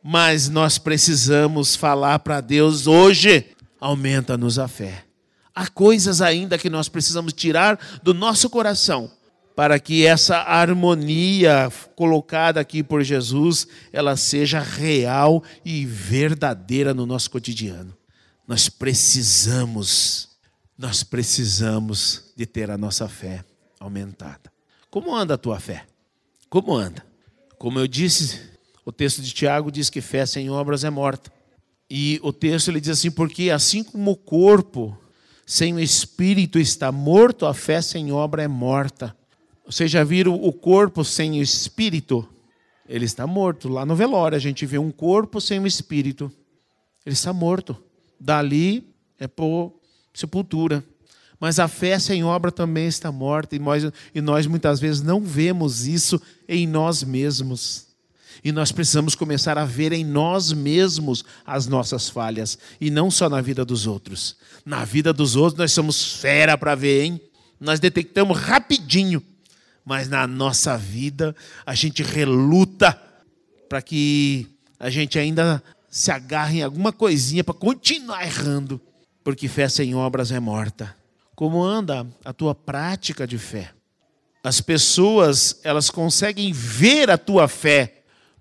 mas 0.02 0.48
nós 0.48 0.78
precisamos 0.78 1.76
falar 1.76 2.18
para 2.18 2.40
Deus 2.40 2.86
hoje: 2.86 3.46
aumenta-nos 3.80 4.58
a 4.58 4.66
fé. 4.66 5.05
Há 5.56 5.68
coisas 5.68 6.20
ainda 6.20 6.58
que 6.58 6.68
nós 6.68 6.86
precisamos 6.86 7.32
tirar 7.32 7.80
do 8.02 8.12
nosso 8.12 8.50
coração 8.50 9.10
para 9.56 9.80
que 9.80 10.04
essa 10.04 10.36
harmonia 10.36 11.72
colocada 11.94 12.60
aqui 12.60 12.82
por 12.82 13.02
Jesus, 13.02 13.66
ela 13.90 14.14
seja 14.18 14.60
real 14.60 15.42
e 15.64 15.86
verdadeira 15.86 16.92
no 16.92 17.06
nosso 17.06 17.30
cotidiano. 17.30 17.96
Nós 18.46 18.68
precisamos, 18.68 20.28
nós 20.76 21.02
precisamos 21.02 22.34
de 22.36 22.44
ter 22.44 22.70
a 22.70 22.76
nossa 22.76 23.08
fé 23.08 23.42
aumentada. 23.80 24.52
Como 24.90 25.16
anda 25.16 25.34
a 25.34 25.38
tua 25.38 25.58
fé? 25.58 25.86
Como 26.50 26.76
anda? 26.76 27.02
Como 27.58 27.78
eu 27.78 27.88
disse, 27.88 28.42
o 28.84 28.92
texto 28.92 29.22
de 29.22 29.32
Tiago 29.32 29.72
diz 29.72 29.88
que 29.88 30.02
fé 30.02 30.26
sem 30.26 30.50
obras 30.50 30.84
é 30.84 30.90
morta. 30.90 31.32
E 31.88 32.20
o 32.22 32.30
texto 32.30 32.68
ele 32.68 32.80
diz 32.80 32.90
assim: 32.90 33.10
porque 33.10 33.50
assim 33.50 33.82
como 33.82 34.10
o 34.10 34.16
corpo 34.16 34.98
sem 35.46 35.72
o 35.72 35.78
espírito 35.78 36.58
está 36.58 36.90
morto, 36.90 37.46
a 37.46 37.54
fé 37.54 37.80
sem 37.80 38.10
obra 38.10 38.42
é 38.42 38.48
morta. 38.48 39.16
Vocês 39.64 39.88
já 39.88 40.02
viram 40.02 40.34
o 40.34 40.52
corpo 40.52 41.04
sem 41.04 41.38
o 41.38 41.42
espírito? 41.42 42.28
Ele 42.88 43.04
está 43.04 43.26
morto. 43.28 43.68
Lá 43.68 43.86
no 43.86 43.94
velório 43.94 44.34
a 44.34 44.40
gente 44.40 44.66
vê 44.66 44.76
um 44.76 44.90
corpo 44.90 45.40
sem 45.40 45.60
o 45.60 45.66
espírito. 45.66 46.30
Ele 47.04 47.14
está 47.14 47.32
morto. 47.32 47.76
Dali 48.18 48.92
é 49.20 49.28
por 49.28 49.72
sepultura. 50.12 50.84
Mas 51.38 51.60
a 51.60 51.68
fé 51.68 51.98
sem 51.98 52.24
obra 52.24 52.50
também 52.50 52.86
está 52.88 53.12
morta 53.12 53.54
e 53.54 53.58
nós, 53.58 53.84
e 54.14 54.20
nós 54.20 54.46
muitas 54.46 54.80
vezes 54.80 55.02
não 55.02 55.20
vemos 55.20 55.86
isso 55.86 56.20
em 56.48 56.66
nós 56.66 57.04
mesmos. 57.04 57.85
E 58.44 58.52
nós 58.52 58.72
precisamos 58.72 59.14
começar 59.14 59.58
a 59.58 59.64
ver 59.64 59.92
em 59.92 60.04
nós 60.04 60.52
mesmos 60.52 61.24
as 61.44 61.66
nossas 61.66 62.08
falhas, 62.08 62.58
e 62.80 62.90
não 62.90 63.10
só 63.10 63.28
na 63.28 63.40
vida 63.40 63.64
dos 63.64 63.86
outros. 63.86 64.36
Na 64.64 64.84
vida 64.84 65.12
dos 65.12 65.36
outros 65.36 65.58
nós 65.58 65.72
somos 65.72 66.14
fera 66.20 66.56
para 66.56 66.74
ver, 66.74 67.04
hein? 67.04 67.20
Nós 67.60 67.80
detectamos 67.80 68.38
rapidinho. 68.38 69.22
Mas 69.84 70.08
na 70.08 70.26
nossa 70.26 70.76
vida 70.76 71.34
a 71.64 71.74
gente 71.74 72.02
reluta 72.02 73.00
para 73.68 73.80
que 73.80 74.48
a 74.80 74.90
gente 74.90 75.18
ainda 75.18 75.62
se 75.88 76.10
agarre 76.10 76.58
em 76.58 76.62
alguma 76.62 76.92
coisinha 76.92 77.44
para 77.44 77.54
continuar 77.54 78.24
errando, 78.24 78.80
porque 79.22 79.48
fé 79.48 79.68
sem 79.68 79.94
obras 79.94 80.30
é 80.32 80.40
morta. 80.40 80.94
Como 81.34 81.62
anda 81.62 82.06
a 82.24 82.32
tua 82.32 82.54
prática 82.54 83.26
de 83.26 83.38
fé? 83.38 83.70
As 84.42 84.60
pessoas, 84.60 85.60
elas 85.64 85.90
conseguem 85.90 86.52
ver 86.52 87.10
a 87.10 87.18
tua 87.18 87.48
fé 87.48 87.95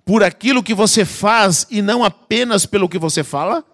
por 0.05 0.23
aquilo 0.23 0.61
que 0.61 0.73
você 0.73 1.03
faz 1.03 1.65
e 1.69 1.81
não 1.81 2.03
apenas 2.03 2.65
pelo 2.65 2.87
que 2.87 2.99
você 2.99 3.23
fala? 3.23 3.65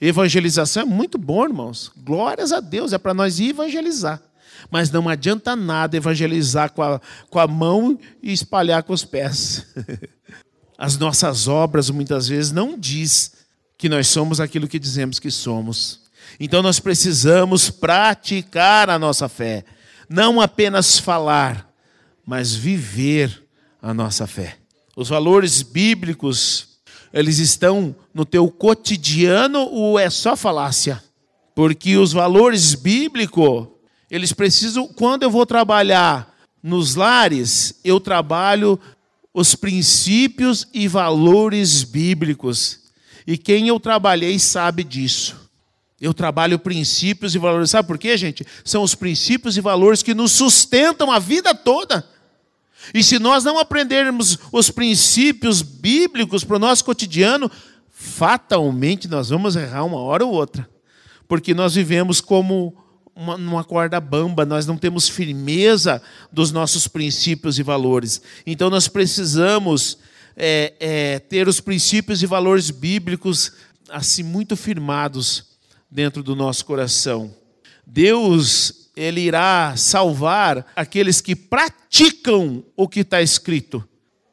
Evangelização 0.00 0.84
é 0.84 0.86
muito 0.86 1.18
bom, 1.18 1.44
irmãos. 1.44 1.90
Glórias 1.96 2.52
a 2.52 2.60
Deus, 2.60 2.92
é 2.92 2.98
para 2.98 3.12
nós 3.12 3.40
evangelizar. 3.40 4.22
Mas 4.70 4.90
não 4.90 5.08
adianta 5.08 5.56
nada 5.56 5.96
evangelizar 5.96 6.72
com 6.72 6.82
a, 6.82 7.00
com 7.28 7.38
a 7.38 7.46
mão 7.46 7.98
e 8.22 8.32
espalhar 8.32 8.84
com 8.84 8.92
os 8.92 9.04
pés. 9.04 9.66
As 10.78 10.96
nossas 10.96 11.48
obras 11.48 11.90
muitas 11.90 12.28
vezes 12.28 12.52
não 12.52 12.78
diz 12.78 13.32
que 13.76 13.88
nós 13.88 14.06
somos 14.06 14.40
aquilo 14.40 14.68
que 14.68 14.78
dizemos 14.78 15.18
que 15.18 15.30
somos. 15.30 16.02
Então 16.38 16.62
nós 16.62 16.78
precisamos 16.78 17.68
praticar 17.68 18.88
a 18.88 18.98
nossa 18.98 19.28
fé, 19.28 19.64
não 20.08 20.40
apenas 20.40 20.98
falar, 20.98 21.70
mas 22.24 22.54
viver 22.54 23.42
a 23.82 23.92
nossa 23.92 24.26
fé. 24.26 24.59
Os 25.00 25.08
valores 25.08 25.62
bíblicos, 25.62 26.68
eles 27.10 27.38
estão 27.38 27.96
no 28.12 28.26
teu 28.26 28.50
cotidiano 28.50 29.60
ou 29.60 29.98
é 29.98 30.10
só 30.10 30.36
falácia? 30.36 31.02
Porque 31.54 31.96
os 31.96 32.12
valores 32.12 32.74
bíblicos, 32.74 33.66
eles 34.10 34.34
precisam, 34.34 34.86
quando 34.86 35.22
eu 35.22 35.30
vou 35.30 35.46
trabalhar 35.46 36.36
nos 36.62 36.96
lares, 36.96 37.80
eu 37.82 37.98
trabalho 37.98 38.78
os 39.32 39.54
princípios 39.54 40.68
e 40.70 40.86
valores 40.86 41.82
bíblicos. 41.82 42.80
E 43.26 43.38
quem 43.38 43.68
eu 43.68 43.80
trabalhei 43.80 44.38
sabe 44.38 44.84
disso. 44.84 45.34
Eu 45.98 46.12
trabalho 46.12 46.58
princípios 46.58 47.34
e 47.34 47.38
valores. 47.38 47.70
Sabe 47.70 47.88
por 47.88 47.96
quê, 47.96 48.18
gente? 48.18 48.46
São 48.62 48.82
os 48.82 48.94
princípios 48.94 49.56
e 49.56 49.62
valores 49.62 50.02
que 50.02 50.12
nos 50.12 50.32
sustentam 50.32 51.10
a 51.10 51.18
vida 51.18 51.54
toda. 51.54 52.06
E 52.94 53.02
se 53.02 53.18
nós 53.18 53.44
não 53.44 53.58
aprendermos 53.58 54.38
os 54.52 54.70
princípios 54.70 55.62
bíblicos 55.62 56.44
para 56.44 56.56
o 56.56 56.60
nosso 56.60 56.84
cotidiano, 56.84 57.50
fatalmente 57.90 59.06
nós 59.06 59.28
vamos 59.28 59.56
errar 59.56 59.84
uma 59.84 59.98
hora 59.98 60.24
ou 60.24 60.32
outra. 60.32 60.68
Porque 61.28 61.54
nós 61.54 61.74
vivemos 61.74 62.20
como 62.20 62.74
uma, 63.14 63.36
numa 63.36 63.62
corda 63.62 64.00
bamba, 64.00 64.46
nós 64.46 64.66
não 64.66 64.76
temos 64.76 65.08
firmeza 65.08 66.02
dos 66.32 66.50
nossos 66.50 66.88
princípios 66.88 67.58
e 67.58 67.62
valores. 67.62 68.22
Então 68.46 68.70
nós 68.70 68.88
precisamos 68.88 69.98
é, 70.36 70.72
é, 70.80 71.18
ter 71.18 71.46
os 71.46 71.60
princípios 71.60 72.22
e 72.22 72.26
valores 72.26 72.70
bíblicos 72.70 73.52
assim 73.90 74.22
muito 74.22 74.56
firmados 74.56 75.44
dentro 75.90 76.22
do 76.22 76.34
nosso 76.34 76.64
coração. 76.64 77.34
Deus 77.86 78.79
ele 78.96 79.20
irá 79.20 79.74
salvar 79.76 80.66
aqueles 80.74 81.20
que 81.20 81.34
praticam 81.36 82.64
o 82.76 82.88
que 82.88 83.00
está 83.00 83.22
escrito, 83.22 83.86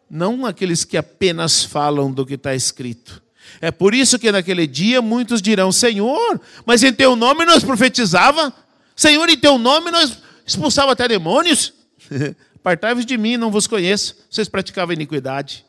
não 0.10 0.46
aqueles 0.46 0.84
que 0.84 0.98
apenas 0.98 1.64
falam 1.64 2.12
do 2.12 2.26
que 2.26 2.36
está 2.36 2.56
escrito. 2.56 3.22
É 3.62 3.72
por 3.72 3.94
isso 3.94 4.20
que 4.20 4.32
naquele 4.32 4.68
dia 4.68 5.02
muitos 5.02 5.42
dirão: 5.42 5.72
Senhor, 5.72 6.40
mas 6.66 6.84
em 6.84 6.94
teu 6.94 7.16
nome 7.16 7.46
nós 7.46 7.64
profetizava, 7.64 8.54
Senhor, 8.96 9.28
em 9.30 9.38
teu 9.38 9.58
nome 9.58 9.92
nós 9.92 10.18
expulsava 10.46 10.92
até 10.92 11.08
demônios. 11.08 11.74
Apartai-vos 12.56 13.06
de 13.06 13.18
mim, 13.18 13.38
não 13.38 13.50
vos 13.50 13.68
conheço. 13.68 14.16
Vocês 14.30 14.50
praticavam 14.50 14.94
iniquidade. 14.94 15.66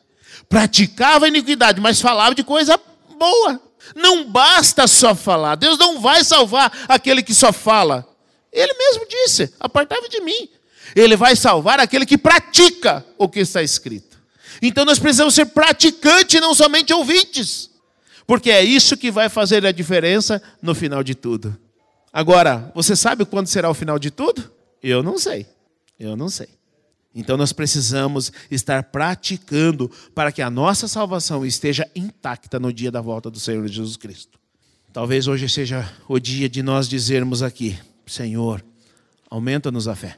Praticava 0.49 1.27
iniquidade, 1.27 1.79
mas 1.79 2.01
falava 2.01 2.35
de 2.35 2.43
coisa 2.43 2.79
boa. 3.17 3.61
Não 3.95 4.29
basta 4.29 4.87
só 4.87 5.15
falar. 5.15 5.55
Deus 5.55 5.77
não 5.77 5.99
vai 6.01 6.23
salvar 6.23 6.71
aquele 6.87 7.23
que 7.23 7.33
só 7.33 7.53
fala. 7.53 8.05
Ele 8.51 8.73
mesmo 8.73 9.05
disse: 9.07 9.53
Apartai-vos 9.59 10.09
de 10.09 10.21
mim. 10.21 10.49
Ele 10.95 11.15
vai 11.15 11.35
salvar 11.35 11.79
aquele 11.79 12.05
que 12.05 12.17
pratica 12.17 13.05
o 13.17 13.29
que 13.29 13.39
está 13.39 13.61
escrito. 13.61 14.19
Então 14.61 14.83
nós 14.85 14.99
precisamos 14.99 15.35
ser 15.35 15.45
praticantes, 15.47 16.41
não 16.41 16.53
somente 16.53 16.93
ouvintes. 16.93 17.69
Porque 18.25 18.51
é 18.51 18.63
isso 18.63 18.97
que 18.97 19.11
vai 19.11 19.29
fazer 19.29 19.65
a 19.65 19.71
diferença 19.71 20.41
no 20.61 20.75
final 20.75 21.03
de 21.03 21.15
tudo. 21.15 21.57
Agora, 22.11 22.71
você 22.75 22.95
sabe 22.95 23.25
quando 23.25 23.47
será 23.47 23.69
o 23.69 23.73
final 23.73 23.97
de 23.97 24.11
tudo? 24.11 24.51
Eu 24.81 25.01
não 25.01 25.17
sei. 25.17 25.45
Eu 25.99 26.15
não 26.15 26.29
sei. 26.29 26.47
Então 27.13 27.35
nós 27.35 27.51
precisamos 27.51 28.31
estar 28.51 28.83
praticando 28.83 29.89
para 30.13 30.31
que 30.31 30.41
a 30.41 30.49
nossa 30.49 30.87
salvação 30.87 31.45
esteja 31.45 31.89
intacta 31.95 32.59
no 32.59 32.71
dia 32.71 32.91
da 32.91 33.01
volta 33.01 33.29
do 33.29 33.39
Senhor 33.39 33.67
Jesus 33.67 33.97
Cristo. 33.97 34.39
Talvez 34.93 35.27
hoje 35.27 35.47
seja 35.49 35.91
o 36.07 36.19
dia 36.19 36.47
de 36.47 36.61
nós 36.61 36.87
dizermos 36.87 37.41
aqui: 37.41 37.77
Senhor, 38.09 38.65
aumenta-nos 39.29 39.87
a 39.87 39.95
fé. 39.95 40.17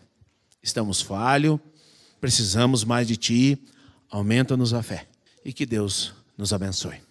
Estamos 0.63 1.01
falhos, 1.01 1.59
precisamos 2.21 2.85
mais 2.85 3.05
de 3.05 3.17
Ti, 3.17 3.61
aumenta-nos 4.09 4.73
a 4.73 4.81
fé. 4.81 5.07
E 5.43 5.51
que 5.51 5.65
Deus 5.65 6.13
nos 6.37 6.53
abençoe. 6.53 7.01